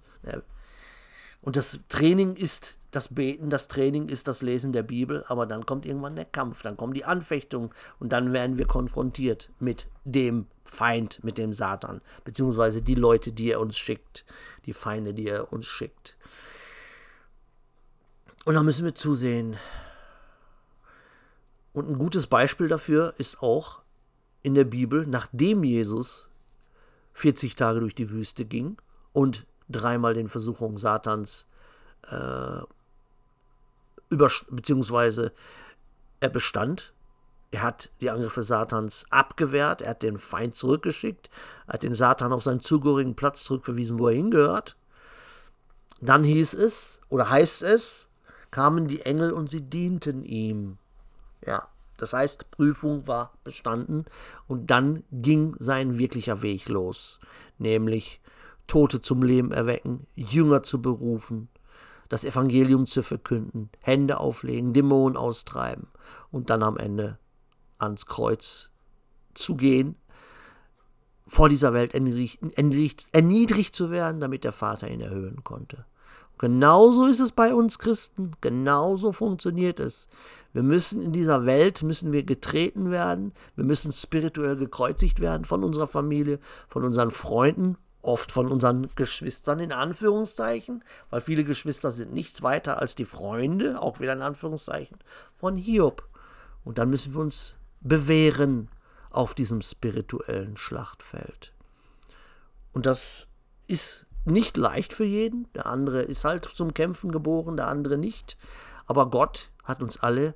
Und 1.41 1.58
das 1.58 1.79
Training 1.89 2.38
ist 2.38 2.79
das 2.95 3.08
Beten, 3.10 3.49
das 3.49 3.67
Training 3.67 4.08
ist 4.08 4.27
das 4.27 4.41
Lesen 4.41 4.71
der 4.71 4.84
Bibel, 4.84 5.23
aber 5.27 5.45
dann 5.45 5.65
kommt 5.65 5.86
irgendwann 5.86 6.15
der 6.15 6.25
Kampf, 6.25 6.62
dann 6.62 6.77
kommen 6.77 6.93
die 6.93 7.06
Anfechtungen 7.06 7.71
und 7.99 8.13
dann 8.13 8.34
werden 8.34 8.58
wir 8.58 8.67
konfrontiert 8.67 9.51
mit 9.60 9.89
dem 10.06 10.47
Feind, 10.63 11.23
mit 11.23 11.38
dem 11.38 11.53
Satan, 11.53 12.01
beziehungsweise 12.23 12.82
die 12.82 12.95
Leute, 12.95 13.32
die 13.32 13.51
er 13.51 13.60
uns 13.60 13.77
schickt, 13.77 14.25
die 14.65 14.73
Feinde, 14.73 15.13
die 15.13 15.27
er 15.27 15.51
uns 15.51 15.65
schickt. 15.65 16.17
Und 18.45 18.56
da 18.56 18.63
müssen 18.63 18.86
wir 18.86 18.93
zusehen. 18.93 19.58
Und 21.71 21.89
ein 21.89 21.97
gutes 21.97 22.27
Beispiel 22.27 22.67
dafür 22.67 23.15
ist 23.17 23.41
auch 23.41 23.82
in 24.43 24.53
der 24.53 24.65
Bibel, 24.65 25.08
nachdem 25.08 25.63
Jesus 25.63 26.27
40 27.13 27.56
Tage 27.56 27.79
durch 27.79 27.95
die 27.95 28.12
Wüste 28.12 28.45
ging 28.45 28.77
und 29.13 29.47
dreimal 29.69 30.13
den 30.13 30.29
Versuchungen 30.29 30.77
Satans 30.77 31.47
äh, 32.10 32.62
über, 34.13 34.32
beziehungsweise 34.49 35.34
er 36.19 36.30
bestand. 36.30 36.93
Er 37.52 37.62
hat 37.62 37.91
die 38.02 38.10
Angriffe 38.10 38.41
Satans 38.41 39.06
abgewehrt, 39.10 39.82
er 39.82 39.91
hat 39.91 40.04
den 40.04 40.17
Feind 40.17 40.56
zurückgeschickt, 40.56 41.30
er 41.67 41.73
hat 41.73 41.84
den 41.84 41.93
Satan 41.93 42.34
auf 42.34 42.43
seinen 42.43 42.62
zugehörigen 42.62 43.15
Platz 43.15 43.43
zurückverwiesen, 43.43 43.99
wo 43.99 44.08
er 44.08 44.15
hingehört. 44.15 44.76
Dann 46.02 46.23
hieß 46.23 46.56
es, 46.56 46.99
oder 47.10 47.30
heißt 47.30 47.63
es, 47.63 48.10
kamen 48.49 48.88
die 48.88 49.02
Engel 49.02 49.32
und 49.32 49.49
sie 49.49 49.62
dienten 49.62 50.23
ihm. 50.23 50.78
Ja, 51.45 51.67
das 51.97 52.13
heißt, 52.13 52.52
Prüfung 52.52 53.08
war 53.08 53.34
bestanden 53.43 54.06
und 54.47 54.71
dann 54.71 55.04
ging 55.12 55.56
sein 55.60 55.97
wirklicher 55.97 56.41
Weg 56.41 56.69
los, 56.69 57.19
nämlich 57.58 58.19
Tote 58.67 59.02
zum 59.02 59.21
Leben 59.23 59.52
erwecken, 59.52 60.08
Jünger 60.15 60.63
zu 60.63 60.82
berufen, 60.82 61.49
das 62.13 62.26
Evangelium 62.26 62.86
zu 62.86 63.02
verkünden, 63.02 63.71
Hände 63.80 64.19
auflegen, 64.19 64.71
Dämonen 64.71 65.17
austreiben 65.17 65.88
und 66.30 66.52
dann 66.52 66.62
am 66.62 66.78
Ende 66.78 67.17
ans 67.80 68.06
Kreuz 68.06 68.69
zu 69.34 69.56
gehen, 69.56 69.95
vor 71.26 71.49
dieser 71.49 71.73
Welt 71.73 71.95
erniedrigt, 71.95 72.39
erniedrigt, 72.56 73.10
erniedrigt 73.13 73.73
zu 73.73 73.89
werden, 73.89 74.21
damit 74.21 74.43
der 74.43 74.52
Vater 74.52 74.91
ihn 74.91 75.02
erhöhen 75.02 75.43
konnte. 75.43 75.88
Genauso 76.38 77.08
ist 77.08 77.19
es 77.19 77.32
bei 77.32 77.56
uns 77.56 77.80
Christen, 77.80 78.34
genauso 78.41 79.12
funktioniert 79.12 79.80
es. 79.80 80.08
Wir 80.52 80.62
müssen 80.62 81.02
in 81.02 81.13
dieser 81.13 81.47
Welt, 81.47 81.82
müssen 81.82 82.12
wir 82.12 82.21
getreten 82.21 82.91
werden, 82.91 83.34
wir 83.56 83.65
müssen 83.65 83.91
spirituell 83.91 84.56
gekreuzigt 84.56 85.19
werden 85.19 85.45
von 85.45 85.63
unserer 85.63 85.88
Familie, 85.88 86.38
von 86.67 86.84
unseren 86.84 87.10
Freunden, 87.10 87.78
oft 88.04 88.32
von 88.32 88.48
unseren 88.48 88.88
Geschwistern 88.96 89.60
in 89.60 89.72
Anführungszeichen, 89.72 90.84
weil 91.10 91.22
viele 91.22 91.44
Geschwister 91.44 91.92
sind 91.92 92.13
nichts 92.13 92.44
weiter 92.44 92.80
als 92.80 92.96
die 92.96 93.06
Freunde, 93.06 93.82
auch 93.82 94.00
wieder 94.00 94.13
in 94.13 94.22
Anführungszeichen, 94.22 94.98
von 95.38 95.56
Hiob. 95.56 96.08
Und 96.63 96.78
dann 96.78 96.89
müssen 96.89 97.13
wir 97.13 97.22
uns 97.22 97.56
bewähren 97.82 98.70
auf 99.10 99.34
diesem 99.34 99.62
spirituellen 99.62 100.58
Schlachtfeld. 100.58 101.54
Und 102.74 102.86
das 102.86 103.30
ist 103.68 104.08
nicht 104.26 104.58
leicht 104.58 104.94
für 104.94 105.04
jeden. 105.04 105.48
Der 105.54 105.66
andere 105.66 106.02
ist 106.02 106.26
halt 106.26 106.46
zum 106.46 106.74
Kämpfen 106.74 107.12
geboren, 107.12 107.58
der 107.58 107.68
andere 107.68 107.98
nicht. 107.98 108.38
Aber 108.86 109.10
Gott 109.10 109.52
hat 109.63 109.82
uns 109.82 109.98
alle 109.98 110.34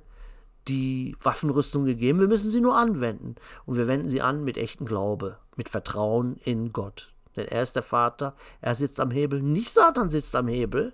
die 0.68 1.16
Waffenrüstung 1.22 1.84
gegeben. 1.84 2.20
Wir 2.20 2.28
müssen 2.28 2.50
sie 2.50 2.60
nur 2.60 2.76
anwenden. 2.76 3.36
Und 3.64 3.76
wir 3.76 3.86
wenden 3.86 4.08
sie 4.08 4.22
an 4.22 4.44
mit 4.44 4.56
echtem 4.56 4.86
Glaube, 4.86 5.38
mit 5.56 5.68
Vertrauen 5.68 6.36
in 6.36 6.72
Gott. 6.72 7.12
Denn 7.38 7.46
er 7.46 7.62
ist 7.62 7.76
der 7.76 7.82
Vater, 7.82 8.34
er 8.60 8.74
sitzt 8.74 9.00
am 9.00 9.10
Hebel, 9.10 9.40
nicht 9.40 9.70
Satan 9.70 10.10
sitzt 10.10 10.34
am 10.34 10.48
Hebel. 10.48 10.92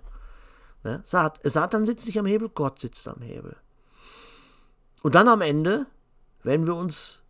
Ne? 0.83 1.03
Satan 1.03 1.85
sitzt 1.85 2.05
nicht 2.05 2.19
am 2.19 2.27
Hebel, 2.27 2.49
Gott 2.49 2.79
sitzt 2.79 3.07
am 3.07 3.21
Hebel. 3.21 3.57
Und 5.01 5.15
dann 5.15 5.27
am 5.27 5.41
Ende, 5.41 5.87
wenn 6.43 6.67
wir 6.67 6.75
uns 6.75 7.23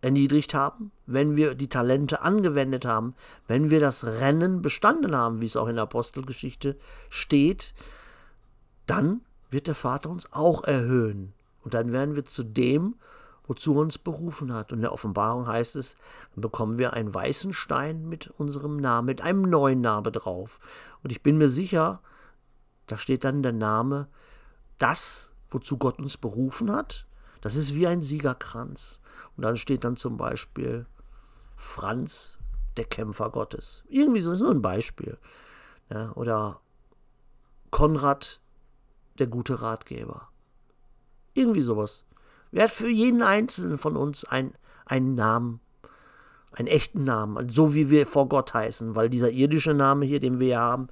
erniedrigt 0.00 0.54
haben, 0.54 0.92
wenn 1.04 1.36
wir 1.36 1.54
die 1.54 1.68
Talente 1.68 2.22
angewendet 2.22 2.86
haben, 2.86 3.14
wenn 3.46 3.68
wir 3.68 3.80
das 3.80 4.04
Rennen 4.04 4.62
bestanden 4.62 5.14
haben, 5.14 5.42
wie 5.42 5.46
es 5.46 5.56
auch 5.56 5.68
in 5.68 5.76
der 5.76 5.82
Apostelgeschichte 5.82 6.78
steht, 7.10 7.74
dann 8.86 9.20
wird 9.50 9.66
der 9.66 9.74
Vater 9.74 10.08
uns 10.08 10.32
auch 10.32 10.64
erhöhen. 10.64 11.34
Und 11.62 11.74
dann 11.74 11.92
werden 11.92 12.16
wir 12.16 12.24
zu 12.24 12.42
dem 12.42 12.94
wozu 13.50 13.74
uns 13.74 13.98
berufen 13.98 14.52
hat. 14.54 14.70
Und 14.70 14.78
in 14.78 14.82
der 14.82 14.92
Offenbarung 14.92 15.48
heißt 15.48 15.74
es, 15.74 15.96
dann 16.34 16.40
bekommen 16.40 16.78
wir 16.78 16.92
einen 16.92 17.12
weißen 17.12 17.52
Stein 17.52 18.08
mit 18.08 18.28
unserem 18.38 18.76
Namen, 18.76 19.06
mit 19.06 19.22
einem 19.22 19.42
neuen 19.42 19.80
Namen 19.80 20.12
drauf. 20.12 20.60
Und 21.02 21.10
ich 21.10 21.20
bin 21.24 21.36
mir 21.36 21.48
sicher, 21.48 22.00
da 22.86 22.96
steht 22.96 23.24
dann 23.24 23.42
der 23.42 23.52
Name, 23.52 24.06
das, 24.78 25.32
wozu 25.50 25.78
Gott 25.78 25.98
uns 25.98 26.16
berufen 26.16 26.70
hat, 26.70 27.08
das 27.40 27.56
ist 27.56 27.74
wie 27.74 27.88
ein 27.88 28.02
Siegerkranz. 28.02 29.00
Und 29.36 29.42
dann 29.42 29.56
steht 29.56 29.82
dann 29.82 29.96
zum 29.96 30.16
Beispiel 30.16 30.86
Franz, 31.56 32.38
der 32.76 32.84
Kämpfer 32.84 33.30
Gottes. 33.30 33.82
Irgendwie 33.88 34.20
so, 34.20 34.30
ist 34.30 34.42
nur 34.42 34.52
ein 34.52 34.62
Beispiel. 34.62 35.18
Ja, 35.90 36.12
oder 36.12 36.60
Konrad, 37.72 38.40
der 39.18 39.26
gute 39.26 39.60
Ratgeber. 39.60 40.28
Irgendwie 41.34 41.62
sowas. 41.62 42.06
Wer 42.52 42.64
hat 42.64 42.70
für 42.70 42.88
jeden 42.88 43.22
Einzelnen 43.22 43.78
von 43.78 43.96
uns 43.96 44.24
ein, 44.24 44.54
einen 44.84 45.14
Namen, 45.14 45.60
einen 46.52 46.68
echten 46.68 47.04
Namen, 47.04 47.48
so 47.48 47.74
wie 47.74 47.90
wir 47.90 48.06
vor 48.06 48.28
Gott 48.28 48.54
heißen, 48.54 48.96
weil 48.96 49.08
dieser 49.08 49.30
irdische 49.30 49.74
Name 49.74 50.04
hier, 50.04 50.20
den 50.20 50.40
wir 50.40 50.46
hier 50.46 50.58
haben, 50.58 50.88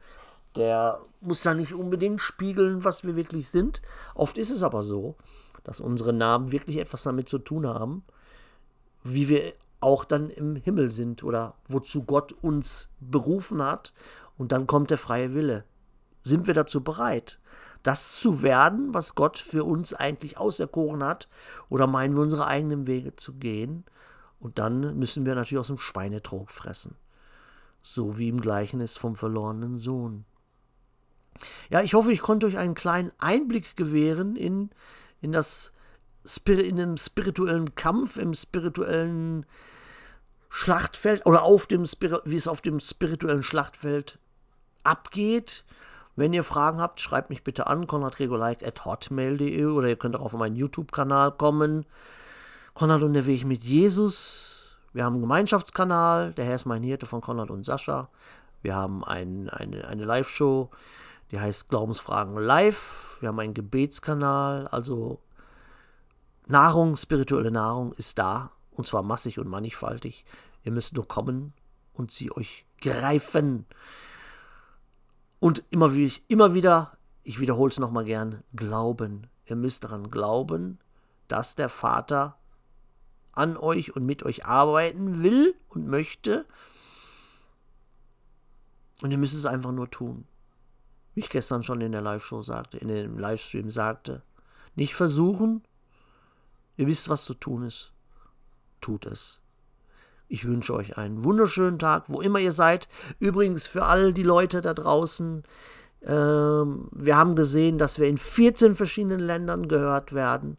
der 0.56 1.00
muss 1.20 1.44
ja 1.44 1.54
nicht 1.54 1.74
unbedingt 1.74 2.20
spiegeln, 2.20 2.84
was 2.84 3.04
wir 3.04 3.16
wirklich 3.16 3.48
sind. 3.48 3.82
Oft 4.14 4.38
ist 4.38 4.50
es 4.50 4.62
aber 4.62 4.82
so, 4.82 5.16
dass 5.64 5.80
unsere 5.80 6.12
Namen 6.12 6.52
wirklich 6.52 6.78
etwas 6.78 7.02
damit 7.02 7.28
zu 7.28 7.38
tun 7.38 7.66
haben, 7.66 8.04
wie 9.02 9.28
wir 9.28 9.54
auch 9.80 10.04
dann 10.04 10.30
im 10.30 10.56
Himmel 10.56 10.90
sind 10.90 11.22
oder 11.22 11.54
wozu 11.68 12.04
Gott 12.04 12.32
uns 12.40 12.90
berufen 13.00 13.62
hat. 13.62 13.92
Und 14.36 14.52
dann 14.52 14.66
kommt 14.66 14.90
der 14.90 14.98
freie 14.98 15.34
Wille. 15.34 15.64
Sind 16.28 16.46
wir 16.46 16.54
dazu 16.54 16.82
bereit, 16.82 17.38
das 17.82 18.20
zu 18.20 18.42
werden, 18.42 18.92
was 18.92 19.14
Gott 19.14 19.38
für 19.38 19.64
uns 19.64 19.94
eigentlich 19.94 20.36
auserkoren 20.36 21.02
hat? 21.02 21.28
Oder 21.70 21.86
meinen 21.86 22.14
wir 22.14 22.22
unsere 22.22 22.46
eigenen 22.46 22.86
Wege 22.86 23.16
zu 23.16 23.34
gehen? 23.34 23.84
Und 24.38 24.58
dann 24.58 24.98
müssen 24.98 25.24
wir 25.24 25.34
natürlich 25.34 25.60
aus 25.60 25.68
dem 25.68 25.78
Schweinetrog 25.78 26.50
fressen. 26.50 26.96
So 27.80 28.18
wie 28.18 28.28
im 28.28 28.42
Gleichnis 28.42 28.98
vom 28.98 29.16
verlorenen 29.16 29.78
Sohn. 29.78 30.26
Ja, 31.70 31.80
ich 31.80 31.94
hoffe, 31.94 32.12
ich 32.12 32.20
konnte 32.20 32.46
euch 32.46 32.58
einen 32.58 32.74
kleinen 32.74 33.12
Einblick 33.18 33.76
gewähren 33.76 34.36
in, 34.36 34.70
in 35.22 35.32
das 35.32 35.72
in 36.46 36.76
dem 36.76 36.98
spirituellen 36.98 37.74
Kampf, 37.74 38.18
im 38.18 38.34
spirituellen 38.34 39.46
Schlachtfeld 40.50 41.24
oder 41.24 41.42
auf 41.42 41.66
dem 41.66 41.84
wie 41.84 42.36
es 42.36 42.48
auf 42.48 42.60
dem 42.60 42.80
spirituellen 42.80 43.42
Schlachtfeld 43.42 44.18
abgeht. 44.82 45.64
Wenn 46.18 46.32
ihr 46.32 46.42
Fragen 46.42 46.80
habt, 46.80 47.00
schreibt 47.00 47.30
mich 47.30 47.44
bitte 47.44 47.68
an, 47.68 47.86
konradregolike.hotmail.de 47.86 49.66
oder 49.66 49.86
ihr 49.86 49.94
könnt 49.94 50.16
auch 50.16 50.22
auf 50.22 50.32
meinen 50.32 50.56
YouTube-Kanal 50.56 51.30
kommen. 51.30 51.86
Konrad 52.74 53.04
und 53.04 53.12
der 53.12 53.26
Weg 53.26 53.44
mit 53.44 53.62
Jesus. 53.62 54.76
Wir 54.92 55.04
haben 55.04 55.12
einen 55.12 55.22
Gemeinschaftskanal, 55.22 56.32
der 56.32 56.44
Herr 56.44 56.56
ist 56.56 56.66
mein 56.66 56.82
Hirte 56.82 57.06
von 57.06 57.20
Konrad 57.20 57.50
und 57.50 57.64
Sascha. 57.64 58.08
Wir 58.62 58.74
haben 58.74 59.04
ein, 59.04 59.48
eine, 59.48 59.86
eine 59.86 60.04
Live-Show, 60.04 60.70
die 61.30 61.38
heißt 61.38 61.68
Glaubensfragen 61.68 62.36
Live. 62.36 63.18
Wir 63.20 63.28
haben 63.28 63.38
einen 63.38 63.54
Gebetskanal, 63.54 64.66
also 64.66 65.20
Nahrung, 66.48 66.96
spirituelle 66.96 67.52
Nahrung 67.52 67.92
ist 67.92 68.18
da 68.18 68.50
und 68.72 68.88
zwar 68.88 69.04
massig 69.04 69.38
und 69.38 69.46
mannigfaltig. 69.46 70.24
Ihr 70.64 70.72
müsst 70.72 70.96
nur 70.96 71.06
kommen 71.06 71.52
und 71.92 72.10
sie 72.10 72.32
euch 72.32 72.66
greifen. 72.80 73.66
Und 75.38 75.64
immer, 75.70 75.94
wie 75.94 76.06
ich, 76.06 76.22
immer 76.28 76.54
wieder, 76.54 76.98
ich 77.22 77.40
wiederhole 77.40 77.70
es 77.70 77.78
nochmal 77.78 78.04
gern, 78.04 78.42
glauben. 78.54 79.28
Ihr 79.46 79.56
müsst 79.56 79.84
daran 79.84 80.10
glauben, 80.10 80.78
dass 81.28 81.54
der 81.54 81.68
Vater 81.68 82.38
an 83.32 83.56
euch 83.56 83.94
und 83.94 84.04
mit 84.04 84.24
euch 84.24 84.46
arbeiten 84.46 85.22
will 85.22 85.54
und 85.68 85.86
möchte. 85.86 86.46
Und 89.02 89.10
ihr 89.10 89.18
müsst 89.18 89.34
es 89.34 89.46
einfach 89.46 89.72
nur 89.72 89.90
tun. 89.90 90.26
Wie 91.14 91.20
ich 91.20 91.30
gestern 91.30 91.62
schon 91.62 91.80
in 91.80 91.92
der 91.92 92.02
Live-Show 92.02 92.42
sagte, 92.42 92.78
in 92.78 92.88
dem 92.88 93.18
Livestream 93.18 93.70
sagte. 93.70 94.22
Nicht 94.74 94.94
versuchen, 94.94 95.62
Ihr 96.78 96.86
wisst, 96.86 97.08
was 97.08 97.24
zu 97.24 97.34
tun 97.34 97.64
ist. 97.64 97.92
Tut 98.80 99.04
es. 99.04 99.40
Ich 100.28 100.46
wünsche 100.46 100.74
euch 100.74 100.98
einen 100.98 101.24
wunderschönen 101.24 101.78
Tag, 101.78 102.04
wo 102.08 102.20
immer 102.20 102.38
ihr 102.38 102.52
seid. 102.52 102.88
Übrigens 103.18 103.66
für 103.66 103.84
all 103.84 104.12
die 104.12 104.22
Leute 104.22 104.60
da 104.60 104.74
draußen, 104.74 105.42
ähm, 106.06 106.88
wir 106.92 107.16
haben 107.16 107.34
gesehen, 107.34 107.78
dass 107.78 107.98
wir 107.98 108.06
in 108.08 108.18
14 108.18 108.74
verschiedenen 108.74 109.20
Ländern 109.20 109.68
gehört 109.68 110.12
werden. 110.12 110.58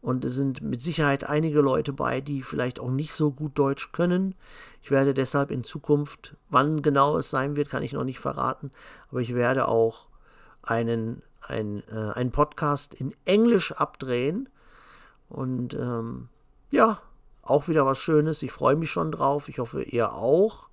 Und 0.00 0.24
es 0.24 0.34
sind 0.34 0.60
mit 0.60 0.82
Sicherheit 0.82 1.24
einige 1.24 1.60
Leute 1.60 1.92
bei, 1.94 2.20
die 2.20 2.42
vielleicht 2.42 2.78
auch 2.78 2.90
nicht 2.90 3.14
so 3.14 3.30
gut 3.30 3.58
Deutsch 3.58 3.92
können. 3.92 4.34
Ich 4.82 4.90
werde 4.90 5.14
deshalb 5.14 5.50
in 5.50 5.64
Zukunft, 5.64 6.36
wann 6.50 6.82
genau 6.82 7.16
es 7.16 7.30
sein 7.30 7.56
wird, 7.56 7.70
kann 7.70 7.82
ich 7.82 7.94
noch 7.94 8.04
nicht 8.04 8.20
verraten. 8.20 8.70
Aber 9.10 9.20
ich 9.20 9.34
werde 9.34 9.66
auch 9.66 10.08
einen, 10.62 11.22
ein, 11.40 11.82
äh, 11.90 12.12
einen 12.12 12.32
Podcast 12.32 12.92
in 12.92 13.14
Englisch 13.24 13.72
abdrehen 13.72 14.50
und 15.30 15.72
ähm, 15.72 16.28
ja, 16.70 17.00
auch 17.44 17.68
wieder 17.68 17.86
was 17.86 17.98
Schönes. 17.98 18.42
Ich 18.42 18.52
freue 18.52 18.76
mich 18.76 18.90
schon 18.90 19.12
drauf. 19.12 19.48
Ich 19.48 19.58
hoffe, 19.58 19.82
ihr 19.82 20.12
auch. 20.12 20.68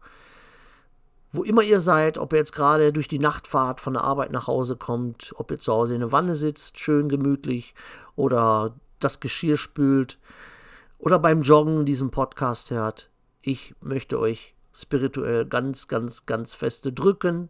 Wo 1.33 1.43
immer 1.43 1.63
ihr 1.63 1.79
seid, 1.79 2.17
ob 2.17 2.33
ihr 2.33 2.39
jetzt 2.39 2.53
gerade 2.53 2.91
durch 2.91 3.07
die 3.07 3.19
Nachtfahrt 3.19 3.79
von 3.79 3.93
der 3.93 4.03
Arbeit 4.03 4.31
nach 4.31 4.47
Hause 4.47 4.75
kommt, 4.75 5.33
ob 5.37 5.49
ihr 5.51 5.59
zu 5.59 5.71
Hause 5.71 5.93
in 5.93 6.01
der 6.01 6.11
Wanne 6.11 6.35
sitzt, 6.35 6.77
schön 6.77 7.07
gemütlich, 7.07 7.73
oder 8.17 8.75
das 8.99 9.21
Geschirr 9.21 9.55
spült, 9.55 10.19
oder 10.97 11.19
beim 11.19 11.41
Joggen 11.41 11.85
diesen 11.85 12.11
Podcast 12.11 12.69
hört, 12.69 13.09
ich 13.41 13.73
möchte 13.79 14.19
euch 14.19 14.55
spirituell 14.73 15.45
ganz, 15.45 15.87
ganz, 15.87 16.25
ganz 16.25 16.53
feste 16.53 16.91
drücken, 16.91 17.49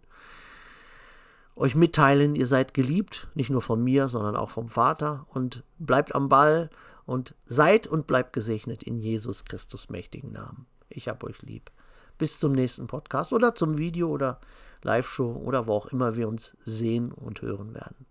euch 1.55 1.73
mitteilen, 1.73 2.35
ihr 2.35 2.47
seid 2.47 2.75
geliebt, 2.75 3.27
nicht 3.33 3.49
nur 3.49 3.61
von 3.61 3.83
mir, 3.83 4.07
sondern 4.07 4.35
auch 4.35 4.51
vom 4.51 4.69
Vater, 4.69 5.25
und 5.29 5.63
bleibt 5.79 6.13
am 6.13 6.29
Ball 6.29 6.69
und 7.05 7.35
seid 7.45 7.87
und 7.87 8.07
bleibt 8.07 8.33
gesegnet 8.33 8.83
in 8.83 8.99
Jesus 8.99 9.45
Christus 9.45 9.89
mächtigen 9.89 10.31
Namen. 10.31 10.67
Ich 10.89 11.07
hab 11.07 11.23
euch 11.23 11.41
lieb. 11.41 11.71
Bis 12.17 12.39
zum 12.39 12.51
nächsten 12.51 12.87
Podcast 12.87 13.33
oder 13.33 13.55
zum 13.55 13.77
Video 13.77 14.09
oder 14.09 14.39
Live-Show 14.83 15.41
oder 15.43 15.67
wo 15.67 15.73
auch 15.73 15.87
immer 15.87 16.15
wir 16.15 16.27
uns 16.27 16.57
sehen 16.61 17.11
und 17.11 17.41
hören 17.41 17.73
werden. 17.73 18.05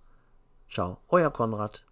Ciao, 0.69 0.99
euer 1.09 1.31
Konrad. 1.31 1.85